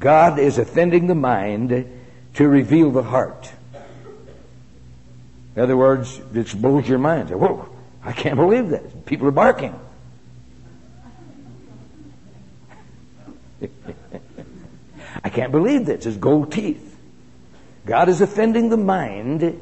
[0.00, 1.86] God is offending the mind
[2.34, 3.52] to reveal the heart.
[5.54, 7.30] In other words, it blows your mind.
[7.30, 8.92] Whoa, I can't believe this.
[9.06, 9.78] People are barking.
[15.24, 16.06] I can't believe this.
[16.06, 16.96] It's gold teeth.
[17.84, 19.60] God is offending the mind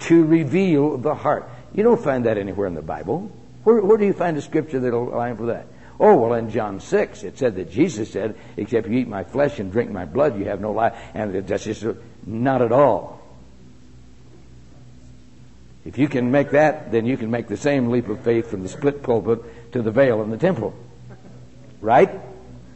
[0.00, 1.48] to reveal the heart.
[1.74, 3.30] You don't find that anywhere in the Bible.
[3.64, 5.66] Where, where do you find a scripture that'll align for that?
[5.98, 9.58] Oh, well, in John 6, it said that Jesus said, except you eat my flesh
[9.58, 10.98] and drink my blood, you have no life.
[11.12, 11.84] And that's just
[12.24, 13.19] not at all.
[15.84, 18.62] If you can make that, then you can make the same leap of faith from
[18.62, 20.74] the split pulpit to the veil in the temple.
[21.80, 22.10] Right?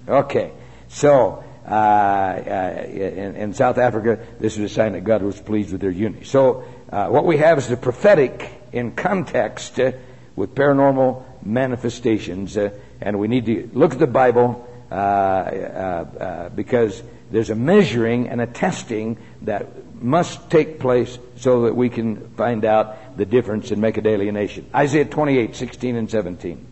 [0.08, 0.52] Okay.
[0.88, 5.72] So, uh, uh, in, in, South Africa, this was a sign that God was pleased
[5.72, 6.24] with their unity.
[6.24, 9.92] So, uh, what we have is the prophetic in context uh,
[10.36, 17.02] with paranormal manifestations, uh, and we need to look at the Bible uh, because
[17.34, 19.66] There's a measuring and a testing that
[20.00, 24.30] must take place so that we can find out the difference and make a daily
[24.30, 24.64] nation.
[24.74, 26.66] Isaiah 28, 16 and 17.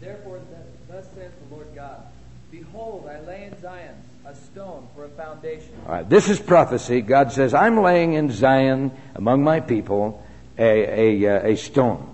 [0.00, 0.40] Therefore,
[0.88, 2.02] thus saith the Lord God
[2.50, 3.94] Behold, I lay in Zion
[4.26, 5.70] a stone for a foundation.
[5.86, 7.00] All right, this is prophecy.
[7.00, 10.26] God says, I'm laying in Zion among my people
[10.58, 12.12] a, a, uh, a stone.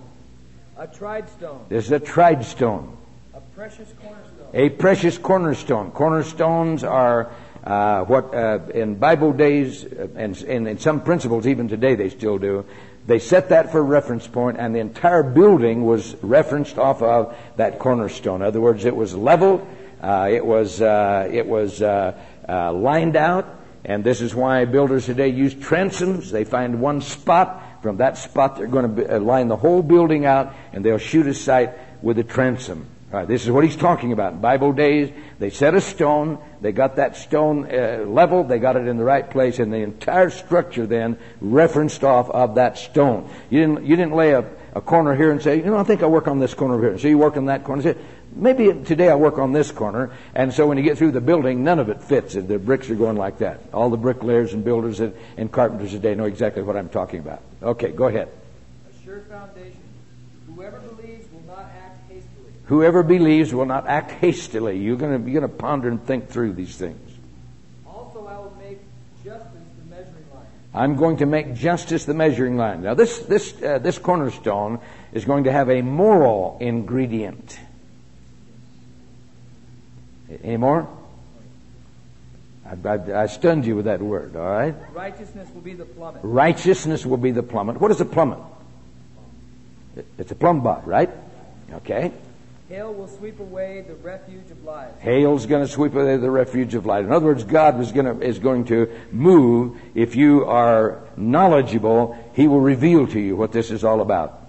[0.77, 2.95] A tried stone, This is a tried stone.
[3.33, 4.49] a precious cornerstone.
[4.53, 5.91] A precious cornerstone.
[5.91, 7.31] Cornerstones are
[7.63, 12.09] uh, what uh, in Bible days, uh, and, and in some principles even today they
[12.09, 12.65] still do,
[13.07, 17.35] they set that for a reference point, and the entire building was referenced off of
[17.57, 18.41] that cornerstone.
[18.41, 19.67] In other words, it was leveled,
[20.01, 22.13] uh, it was, uh, it was uh,
[22.47, 23.47] lined out,
[23.83, 26.31] and this is why builders today use transoms.
[26.31, 27.63] They find one spot.
[27.81, 31.33] From that spot, they're going to line the whole building out, and they'll shoot a
[31.33, 31.71] sight
[32.03, 32.85] with a transom.
[33.11, 34.33] All right, this is what he's talking about.
[34.33, 38.75] In Bible days, they set a stone, they got that stone uh, leveled, they got
[38.75, 43.27] it in the right place, and the entire structure then referenced off of that stone.
[43.49, 44.45] You didn't, you didn't lay a,
[44.75, 46.89] a corner here and say, you know, I think I'll work on this corner over
[46.89, 46.99] here.
[46.99, 47.81] So you work on that corner.
[47.81, 47.95] Say,
[48.35, 51.63] Maybe today I work on this corner, and so when you get through the building,
[51.63, 52.35] none of it fits.
[52.35, 53.61] if The bricks are going like that.
[53.73, 57.41] All the bricklayers and builders and, and carpenters today know exactly what I'm talking about.
[57.63, 58.29] Okay, go ahead.
[58.87, 59.79] A sure foundation.
[60.53, 62.53] Whoever believes will not act hastily.
[62.69, 64.77] Whoever believes will not act hastily.
[64.77, 66.99] You're going to, you're going to ponder and think through these things.
[67.87, 68.77] Also, I will make
[69.23, 70.45] justice the measuring line.
[70.71, 72.83] I'm going to make justice the measuring line.
[72.83, 74.79] Now, this, this, uh, this cornerstone
[75.13, 77.57] is going to have a moral ingredient.
[80.43, 80.87] Any more?
[82.67, 84.75] I, I, I stunned you with that word, all right?
[84.93, 86.21] Righteousness will be the plummet.
[86.23, 87.81] Righteousness will be the plummet.
[87.81, 88.37] What is a plummet?
[89.97, 91.09] It- It's a plumb bob, right?
[91.73, 92.11] Okay.
[92.69, 94.93] Hail will sweep away the refuge of lies.
[94.99, 97.03] Hail's going to sweep away the refuge of light.
[97.03, 99.79] In other words, God is going to, is going to move.
[99.95, 104.47] If you are knowledgeable, He will reveal to you what this is all about.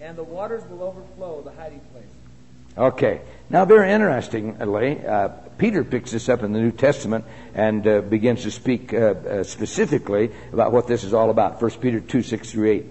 [0.00, 2.06] And the waters will overflow the hiding place.
[2.76, 3.20] Okay.
[3.50, 8.44] Now, very interestingly, uh, Peter picks this up in the New Testament and uh, begins
[8.44, 11.60] to speak uh, uh, specifically about what this is all about.
[11.60, 12.86] 1 Peter 2, 6 through 8.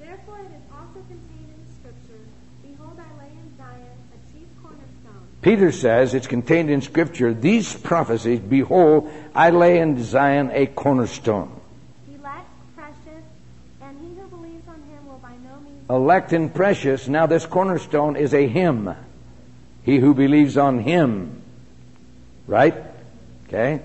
[0.00, 2.20] Therefore it is also contained in Scripture,
[2.62, 7.72] Behold, I lay in Zion a chief cornerstone, Peter says it's contained in Scripture, these
[7.72, 11.58] prophecies, behold, I lay in Zion a cornerstone.
[12.06, 13.24] elect, precious,
[13.80, 17.08] and he who believes on him will by no means elect and precious.
[17.08, 18.94] Now, this cornerstone is a hymn.
[19.84, 21.40] He who believes on him.
[22.46, 22.74] Right?
[23.46, 23.80] Okay?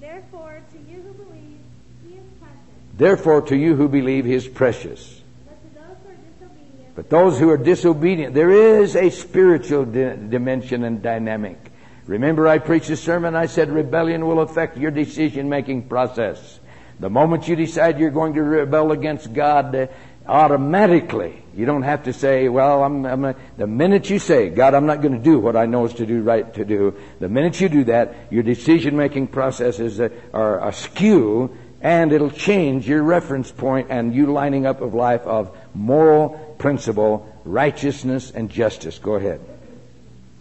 [0.00, 1.60] Therefore, to you who believe,
[2.06, 2.58] he is precious.
[2.98, 5.22] Therefore, to you who believe, he is precious.
[5.46, 9.86] But to those who are disobedient, But those who are disobedient, there is a spiritual
[9.86, 11.56] di- dimension and dynamic.
[12.04, 16.60] Remember, I preached a sermon, I said rebellion will affect your decision making process.
[16.98, 19.86] The moment you decide you're going to rebel against God, uh,
[20.26, 24.84] automatically, you don't have to say, well, I'm, I'm the minute you say, God, I'm
[24.84, 27.62] not going to do what I know is to do right to do, the minute
[27.62, 33.50] you do that, your decision making processes uh, are askew and it'll change your reference
[33.50, 38.98] point and you lining up of life of moral principle, righteousness, and justice.
[39.00, 39.40] Go ahead.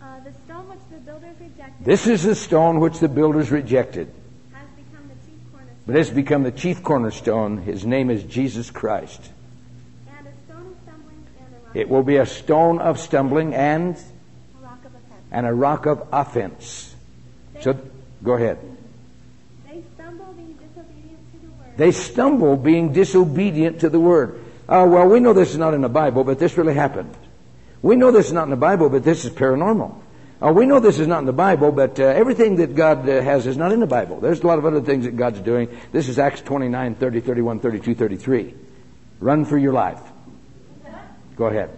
[0.03, 4.11] uh, the stone which the builders rejected This is the stone which the builders rejected,
[4.53, 7.57] has become the chief cornerstone, but it's become the chief cornerstone.
[7.63, 9.31] His name is Jesus Christ.
[10.17, 13.55] and a stone of stumbling and a rock, It will be a stone of stumbling
[13.55, 15.23] and, a rock of offense.
[15.31, 16.95] and a rock of offense.
[17.61, 17.79] So,
[18.23, 18.57] go ahead.
[19.67, 24.39] They stumble being disobedient to the word, They stumble being disobedient to the word.
[24.71, 27.15] Oh, well, we know this is not in the Bible, but this really happened.
[27.81, 29.99] We know this is not in the Bible, but this is paranormal.
[30.43, 33.19] Oh, we know this is not in the Bible, but uh, everything that God uh,
[33.21, 34.19] has is not in the Bible.
[34.19, 35.75] There's a lot of other things that God's doing.
[35.91, 38.53] This is Acts 29, 30, 31, 32, 33.
[39.19, 39.99] Run for your life.
[41.35, 41.71] Go ahead.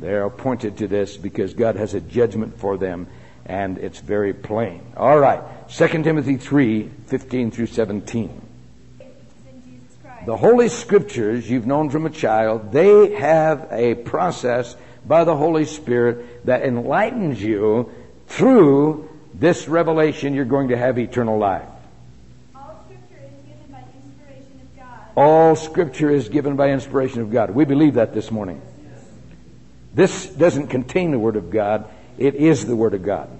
[0.00, 3.06] They're appointed to this because God has a judgment for them,
[3.46, 4.82] and it's very plain.
[4.96, 5.68] All right.
[5.70, 8.49] 2 Timothy 3, 15 through 17.
[10.20, 10.26] In Jesus Christ.
[10.26, 15.64] The Holy Scriptures, you've known from a child, they have a process by the Holy
[15.64, 17.90] Spirit that enlightens you
[18.26, 21.68] through this revelation you're going to have eternal life.
[22.54, 25.00] All scripture is given by inspiration of God.
[25.16, 27.50] All Scripture is given by inspiration of God.
[27.50, 28.60] We believe that this morning.
[29.94, 33.39] This doesn't contain the Word of God, it is the Word of God.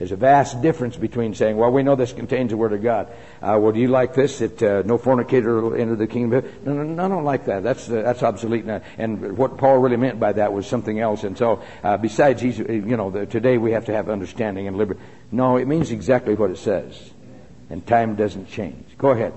[0.00, 3.08] There's a vast difference between saying, well, we know this contains the Word of God.
[3.42, 4.38] Uh, well, do you like this?
[4.38, 6.42] That uh, no fornicator will enter the kingdom?
[6.64, 7.62] No, no, no, I don't like that.
[7.62, 8.64] That's, uh, that's obsolete.
[8.64, 11.24] And, and what Paul really meant by that was something else.
[11.24, 14.78] And so, uh, besides, he's, you know, the, today we have to have understanding and
[14.78, 15.00] liberty.
[15.30, 17.10] No, it means exactly what it says.
[17.68, 18.96] And time doesn't change.
[18.96, 19.34] Go ahead.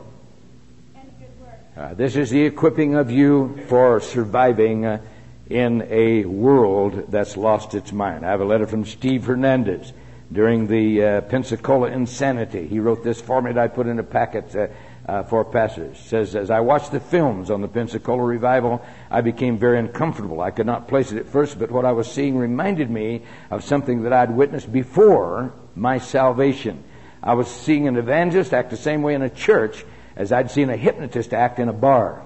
[1.76, 5.02] Uh, this is the equipping of you for surviving uh,
[5.50, 8.26] in a world that's lost its mind.
[8.26, 9.92] I have a letter from Steve Hernandez
[10.34, 12.68] during the uh, Pensacola insanity.
[12.68, 14.68] He wrote this for me that I put in a packet uh,
[15.08, 16.00] uh, for pastors.
[16.00, 20.42] says, as I watched the films on the Pensacola revival, I became very uncomfortable.
[20.42, 23.22] I could not place it at first, but what I was seeing reminded me
[23.52, 26.84] of something that I'd witnessed before my salvation.
[27.22, 30.70] I was seeing an evangelist act the same way in a church as I'd seen
[30.70, 32.24] a hypnotist act in a bar.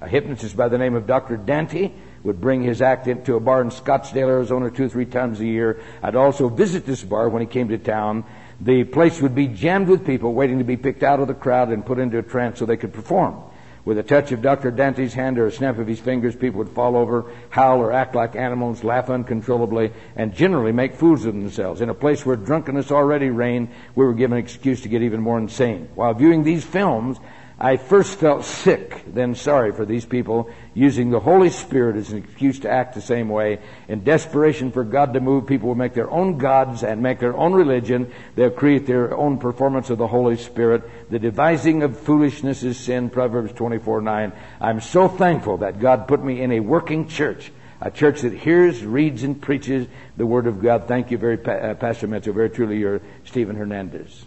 [0.00, 1.36] A hypnotist by the name of Dr.
[1.36, 1.90] Dante
[2.28, 5.46] would bring his act into a bar in Scottsdale, Arizona, two or three times a
[5.46, 5.80] year.
[6.02, 8.24] I'd also visit this bar when he came to town.
[8.60, 11.70] The place would be jammed with people waiting to be picked out of the crowd
[11.70, 13.42] and put into a trance so they could perform.
[13.86, 14.70] With a touch of Dr.
[14.70, 18.14] Dante's hand or a snap of his fingers, people would fall over, howl or act
[18.14, 21.80] like animals, laugh uncontrollably, and generally make fools of themselves.
[21.80, 25.22] In a place where drunkenness already reigned, we were given an excuse to get even
[25.22, 25.88] more insane.
[25.94, 27.16] While viewing these films,
[27.60, 32.18] I first felt sick, then sorry for these people using the Holy Spirit as an
[32.18, 33.58] excuse to act the same way.
[33.88, 37.36] In desperation for God to move, people will make their own gods and make their
[37.36, 38.12] own religion.
[38.36, 41.10] They'll create their own performance of the Holy Spirit.
[41.10, 44.32] The devising of foolishness is sin, Proverbs 24 9.
[44.60, 47.50] I'm so thankful that God put me in a working church.
[47.80, 50.86] A church that hears, reads, and preaches the Word of God.
[50.86, 52.34] Thank you very, uh, Pastor Mitchell.
[52.34, 54.24] Very truly, you're Stephen Hernandez.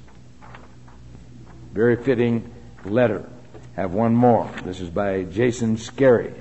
[1.74, 2.50] Very fitting
[2.86, 3.28] letter.
[3.76, 4.50] Have one more.
[4.66, 6.34] This is by Jason Scary.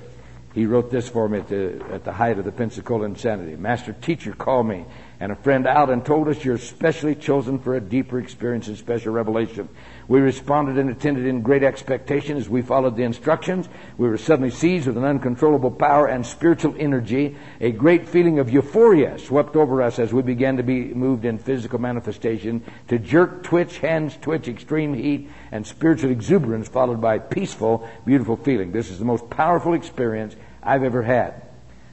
[0.53, 3.55] He wrote this for me at the, at the height of the Pensacola insanity.
[3.55, 4.85] Master teacher called me
[5.21, 8.75] and a friend out and told us you're specially chosen for a deeper experience and
[8.75, 9.69] special revelation.
[10.07, 13.69] We responded and attended in great expectation as we followed the instructions.
[13.99, 17.37] We were suddenly seized with an uncontrollable power and spiritual energy.
[17.59, 21.37] A great feeling of euphoria swept over us as we began to be moved in
[21.37, 27.87] physical manifestation to jerk, twitch, hands twitch, extreme heat, and spiritual exuberance followed by peaceful,
[28.07, 28.71] beautiful feeling.
[28.71, 31.50] This is the most powerful experience I've ever had.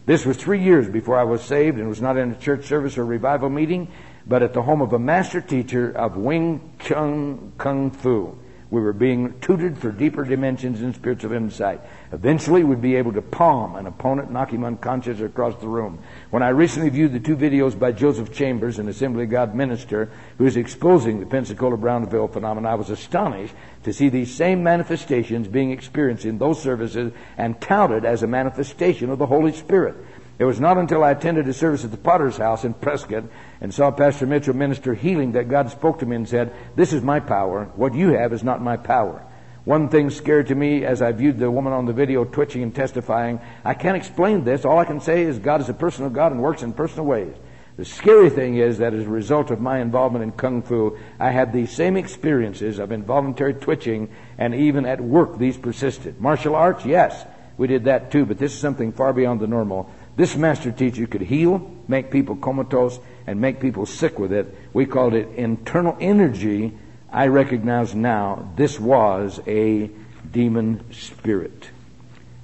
[0.09, 2.97] This was three years before I was saved and was not in a church service
[2.97, 3.89] or revival meeting
[4.27, 8.35] but at the home of a master teacher of Wing Chun Kung Fu.
[8.71, 11.81] We were being tutored for deeper dimensions and spiritual insight.
[12.13, 16.01] Eventually, we'd be able to palm an opponent, knock him unconscious across the room.
[16.29, 20.11] When I recently viewed the two videos by Joseph Chambers, an Assembly of God minister,
[20.37, 23.55] who is exposing the Pensacola Brownsville phenomenon, I was astonished
[23.85, 29.09] to see these same manifestations being experienced in those services and touted as a manifestation
[29.09, 29.97] of the Holy Spirit.
[30.39, 33.25] It was not until I attended a service at the Potter's House in Prescott
[33.61, 37.03] and saw Pastor Mitchell minister healing that God spoke to me and said, This is
[37.03, 37.65] my power.
[37.75, 39.25] What you have is not my power.
[39.65, 42.75] One thing scared to me as I viewed the woman on the video twitching and
[42.75, 43.41] testifying.
[43.65, 44.65] I can't explain this.
[44.65, 47.35] All I can say is God is a personal God and works in personal ways.
[47.77, 51.31] The scary thing is that as a result of my involvement in Kung Fu, I
[51.31, 54.09] had these same experiences of involuntary twitching
[54.39, 56.21] and even at work these persisted.
[56.21, 57.25] Martial arts, yes,
[57.57, 59.93] we did that too, but this is something far beyond the normal.
[60.19, 62.99] This master teacher could heal, make people comatose,
[63.29, 64.53] and make people sick with it.
[64.73, 66.77] We called it internal energy.
[67.13, 69.89] I recognize now this was a
[70.33, 71.71] demon spirit.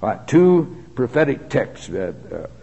[0.01, 2.13] All right, two prophetic texts uh,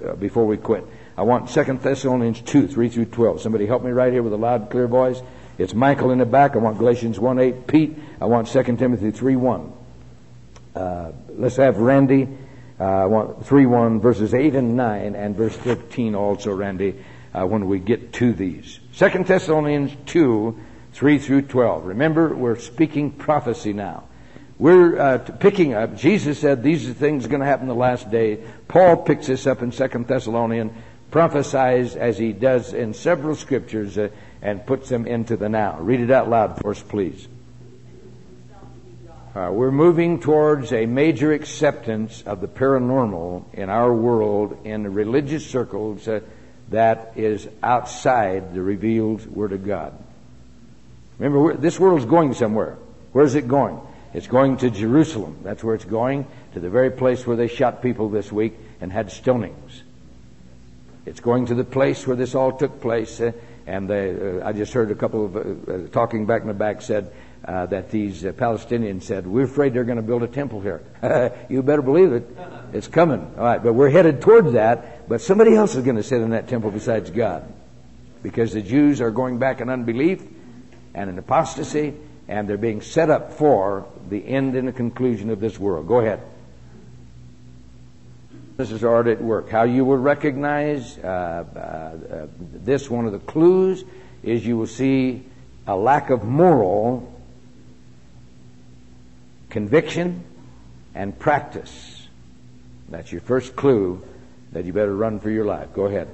[0.03, 0.87] uh, before we quit.
[1.19, 3.43] I want Second Thessalonians 2, 3 through 12.
[3.43, 5.21] Somebody help me right here with a loud, clear voice.
[5.59, 6.55] It's Michael in the back.
[6.55, 7.67] I want Galatians 1, 8.
[7.67, 9.73] Pete, I want 2 Timothy 3, 1.
[10.75, 12.29] Uh, let's have Randy
[12.83, 16.97] uh, want 3 1, verses 8 and 9, and verse 13 also, Randy,
[17.33, 18.81] uh, when we get to these.
[18.93, 20.59] Second Thessalonians 2,
[20.93, 21.87] 3 through 12.
[21.87, 24.05] Remember, we're speaking prophecy now.
[24.59, 28.43] We're uh, picking up, Jesus said these are things going to happen the last day.
[28.67, 30.73] Paul picks this up in Second Thessalonians,
[31.13, 34.09] prophesies as he does in several scriptures, uh,
[34.41, 35.79] and puts them into the now.
[35.79, 37.29] Read it out loud for us, please.
[39.35, 45.47] Uh, we're moving towards a major acceptance of the paranormal in our world in religious
[45.47, 46.21] circles uh,
[46.69, 49.95] that is outside the revealed Word of God.
[51.19, 52.77] Remember, this world is going somewhere.
[53.13, 53.81] Where's it going?
[54.13, 55.39] It's going to Jerusalem.
[55.43, 58.53] That's where it's going, to the very place where they shot people this week
[58.83, 59.81] and had stonings.
[61.07, 63.19] It's going to the place where this all took place.
[63.19, 63.33] Uh,
[63.67, 65.41] and they, uh, I just heard a couple of uh,
[65.73, 67.13] uh, talking back in the back said
[67.45, 70.83] uh, that these uh, Palestinians said, We're afraid they're going to build a temple here.
[71.49, 72.37] you better believe it.
[72.73, 73.35] It's coming.
[73.37, 76.31] All right, but we're headed towards that, but somebody else is going to sit in
[76.31, 77.53] that temple besides God.
[78.23, 80.23] Because the Jews are going back in unbelief
[80.95, 81.95] and in apostasy,
[82.29, 85.89] and they're being set up for the end and the conclusion of this world.
[85.89, 86.21] Go ahead.
[88.57, 89.49] This is already at work.
[89.49, 93.83] How you will recognize uh, uh, this, one of the clues
[94.23, 95.25] is you will see
[95.67, 97.12] a lack of moral
[99.53, 100.25] conviction
[100.95, 102.09] and practice.
[102.89, 104.03] That's your first clue
[104.53, 105.69] that you better run for your life.
[105.75, 106.09] Go ahead.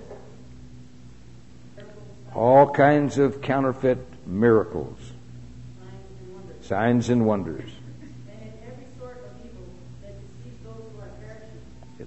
[2.34, 4.98] All kinds of counterfeit miracles,
[6.62, 7.70] signs and wonders.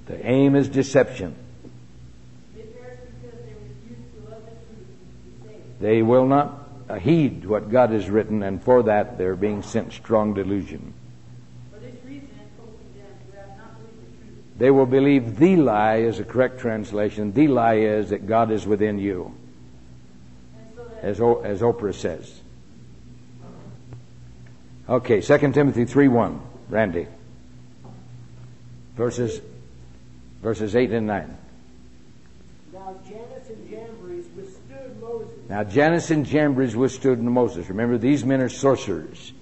[0.08, 1.36] The aim is deception.
[5.80, 6.68] They will not
[7.00, 10.94] heed what God has written, and for that they're being sent strong delusion.
[14.62, 17.32] They will believe the lie is a correct translation.
[17.32, 19.34] The lie is that God is within you,
[21.02, 22.42] as, o- as Oprah says.
[24.88, 26.42] Okay, 2 Timothy 3 1.
[26.70, 27.08] Randy.
[28.96, 29.42] Verses,
[30.44, 31.38] verses 8 and 9.
[32.72, 35.50] Now Jannes and Jambres withstood Moses.
[35.50, 37.68] Now, Jannes and Jambres withstood Moses.
[37.68, 39.34] Remember, these men are sorcerers.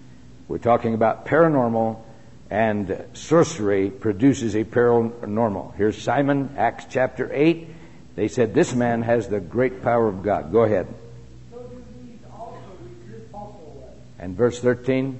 [0.47, 1.97] We're talking about paranormal,
[2.49, 5.75] and sorcery produces a paranormal.
[5.75, 7.67] Here's Simon, Acts chapter 8.
[8.15, 10.51] They said, This man has the great power of God.
[10.51, 10.87] Go ahead.
[11.51, 12.57] So do these also
[13.05, 15.19] resist also was And verse 13.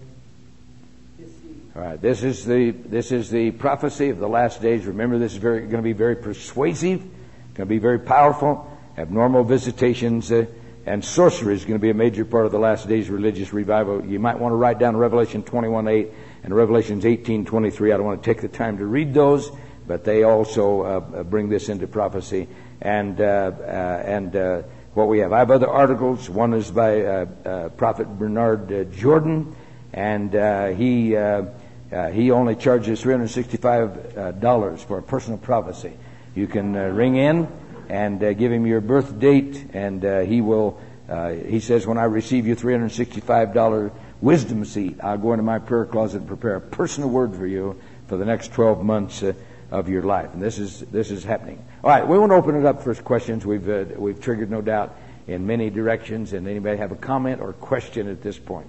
[1.76, 4.86] All right, this is the this is the prophecy of the last days.
[4.86, 8.70] Remember, this is very going to be very persuasive, going to be very powerful.
[8.98, 10.46] Abnormal visitations uh,
[10.86, 14.04] and sorcery is going to be a major part of the last days religious revival.
[14.04, 16.12] You might want to write down Revelation 21:8
[16.44, 17.94] and Revelations 18:23.
[17.94, 19.52] I don't want to take the time to read those,
[19.88, 22.48] but they also uh, bring this into prophecy.
[22.82, 24.62] And uh, uh, and uh,
[24.94, 26.30] what we have, I have other articles.
[26.30, 29.56] One is by uh, uh, Prophet Bernard uh, Jordan,
[29.94, 31.16] and uh, he.
[31.16, 31.46] Uh,
[31.92, 35.92] uh, he only charges $365 uh, for a personal prophecy.
[36.36, 37.48] You can uh, ring in
[37.90, 40.80] and uh, give him your birth date, and uh, he will.
[41.10, 43.92] Uh, he says, "When I receive your $365
[44.22, 47.80] wisdom seat, I'll go into my prayer closet and prepare a personal word for you
[48.08, 49.34] for the next 12 months uh,
[49.72, 51.64] of your life." And this is this is happening.
[51.84, 53.46] All right, we want to open it up for questions.
[53.46, 54.96] We've uh, we've triggered, no doubt,
[55.28, 56.34] in many directions.
[56.34, 58.68] And anybody have a comment or question at this point?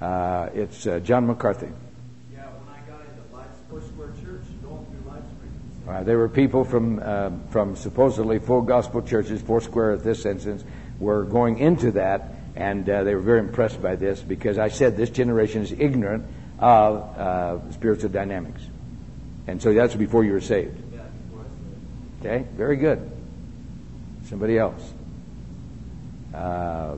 [0.00, 1.66] Uh, it's uh, John McCarthy.
[2.32, 3.46] Yeah, when I got into Life
[3.86, 8.62] Square Church, going through Life Spring, Uh, there were people from uh, from supposedly full
[8.62, 10.64] gospel churches, Foursquare at this instance,
[11.00, 14.96] were going into that, and uh, they were very impressed by this because I said
[14.96, 16.26] this generation is ignorant
[16.58, 18.60] of uh, spiritual dynamics,
[19.46, 20.82] and so that's before you were saved.
[22.20, 23.10] Okay, very good.
[24.24, 24.92] Somebody else.
[26.34, 26.96] Uh,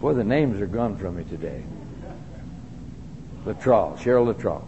[0.00, 1.64] boy, the names are gone from me today.
[3.46, 4.66] Latrell, Cheryl Latrell.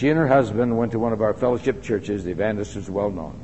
[0.00, 2.24] She and her husband went to one of our fellowship churches.
[2.24, 3.38] The evangelist was well known.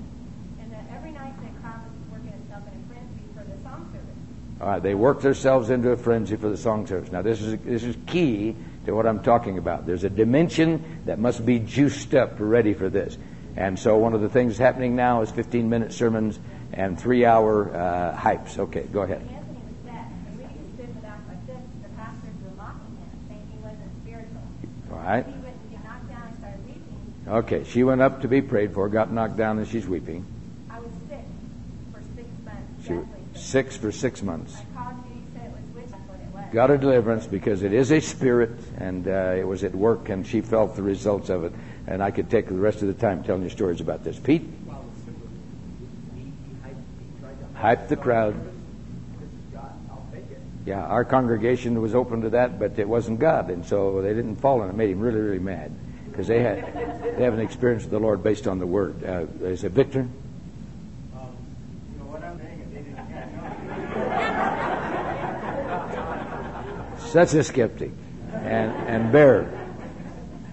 [0.58, 3.90] and uh, every night the crowd was working itself in a frenzy for the song
[3.92, 4.16] service.
[4.58, 7.12] All right, they worked themselves into a frenzy for the song service.
[7.12, 9.84] Now, this is this is key to what I'm talking about.
[9.86, 13.18] There's a dimension that must be juiced up ready for this.
[13.56, 16.38] And so, one of the things happening now is 15-minute sermons
[16.72, 18.58] and three-hour uh, hypes.
[18.58, 19.20] Okay, go ahead.
[19.20, 21.62] Anthony was set, and we just stood in the back like this.
[21.82, 24.42] The pastors were mocking him, saying he wasn't spiritual.
[24.90, 25.26] All right.
[25.26, 27.24] He went and got knocked down and started weeping.
[27.28, 30.24] Okay, she went up to be prayed for, got knocked down, and she's weeping.
[30.70, 31.24] I was sick
[31.92, 32.86] for six months.
[32.86, 33.15] She.
[33.46, 34.54] Six for six months.
[34.54, 36.52] I called you, you said it was witch, that's what it was.
[36.52, 40.26] got a deliverance because it is a spirit and uh, it was at work and
[40.26, 41.52] she felt the results of it.
[41.86, 44.18] And I could take the rest of the time telling you stories about this.
[44.18, 44.42] Pete,
[47.56, 48.34] hype the crowd.
[48.34, 49.72] This is God.
[49.90, 50.38] I'll take it.
[50.64, 54.36] Yeah, our congregation was open to that, but it wasn't God, and so they didn't
[54.36, 54.76] fall and it.
[54.76, 55.72] Made him really, really mad
[56.10, 56.56] because they had
[57.16, 59.02] they have an experience with the Lord based on the Word.
[59.04, 60.00] Uh, is it Victor?
[60.00, 60.08] Um,
[61.92, 62.60] you know what I'm saying?
[62.60, 63.32] is They didn't catch
[67.00, 67.05] on.
[67.16, 67.92] Such a skeptic,
[68.30, 69.44] and and Bear.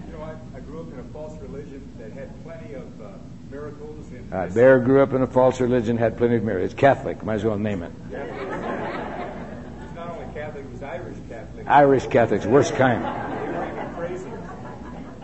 [0.06, 3.08] You know, I, I grew up in a false religion that had plenty of uh,
[3.50, 6.72] miracles and Uh, Bear grew up in a false religion, had plenty of miracles.
[6.72, 7.22] It's Catholic.
[7.22, 7.92] Might as well name it.
[8.10, 11.66] it was not only Catholic, it was Irish Catholic.
[11.68, 13.04] Irish Catholics, worst kind.
[13.04, 14.40] They were even crazier.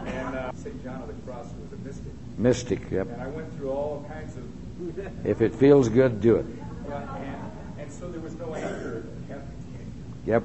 [0.04, 0.84] And uh, St.
[0.84, 2.12] John of the Cross was a mystic.
[2.36, 2.90] Mystic.
[2.90, 3.06] Yep.
[3.12, 6.44] And I went through all kinds of, If it feels good, do it.
[6.86, 9.92] yeah, and, and so there was no anchor in the Catholic teaching.
[10.26, 10.42] Yep.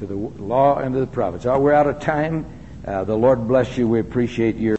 [0.00, 1.44] To the law and to the prophets.
[1.44, 2.46] Oh, we're out of time.
[2.86, 3.86] Uh, the Lord bless you.
[3.86, 4.78] We appreciate your.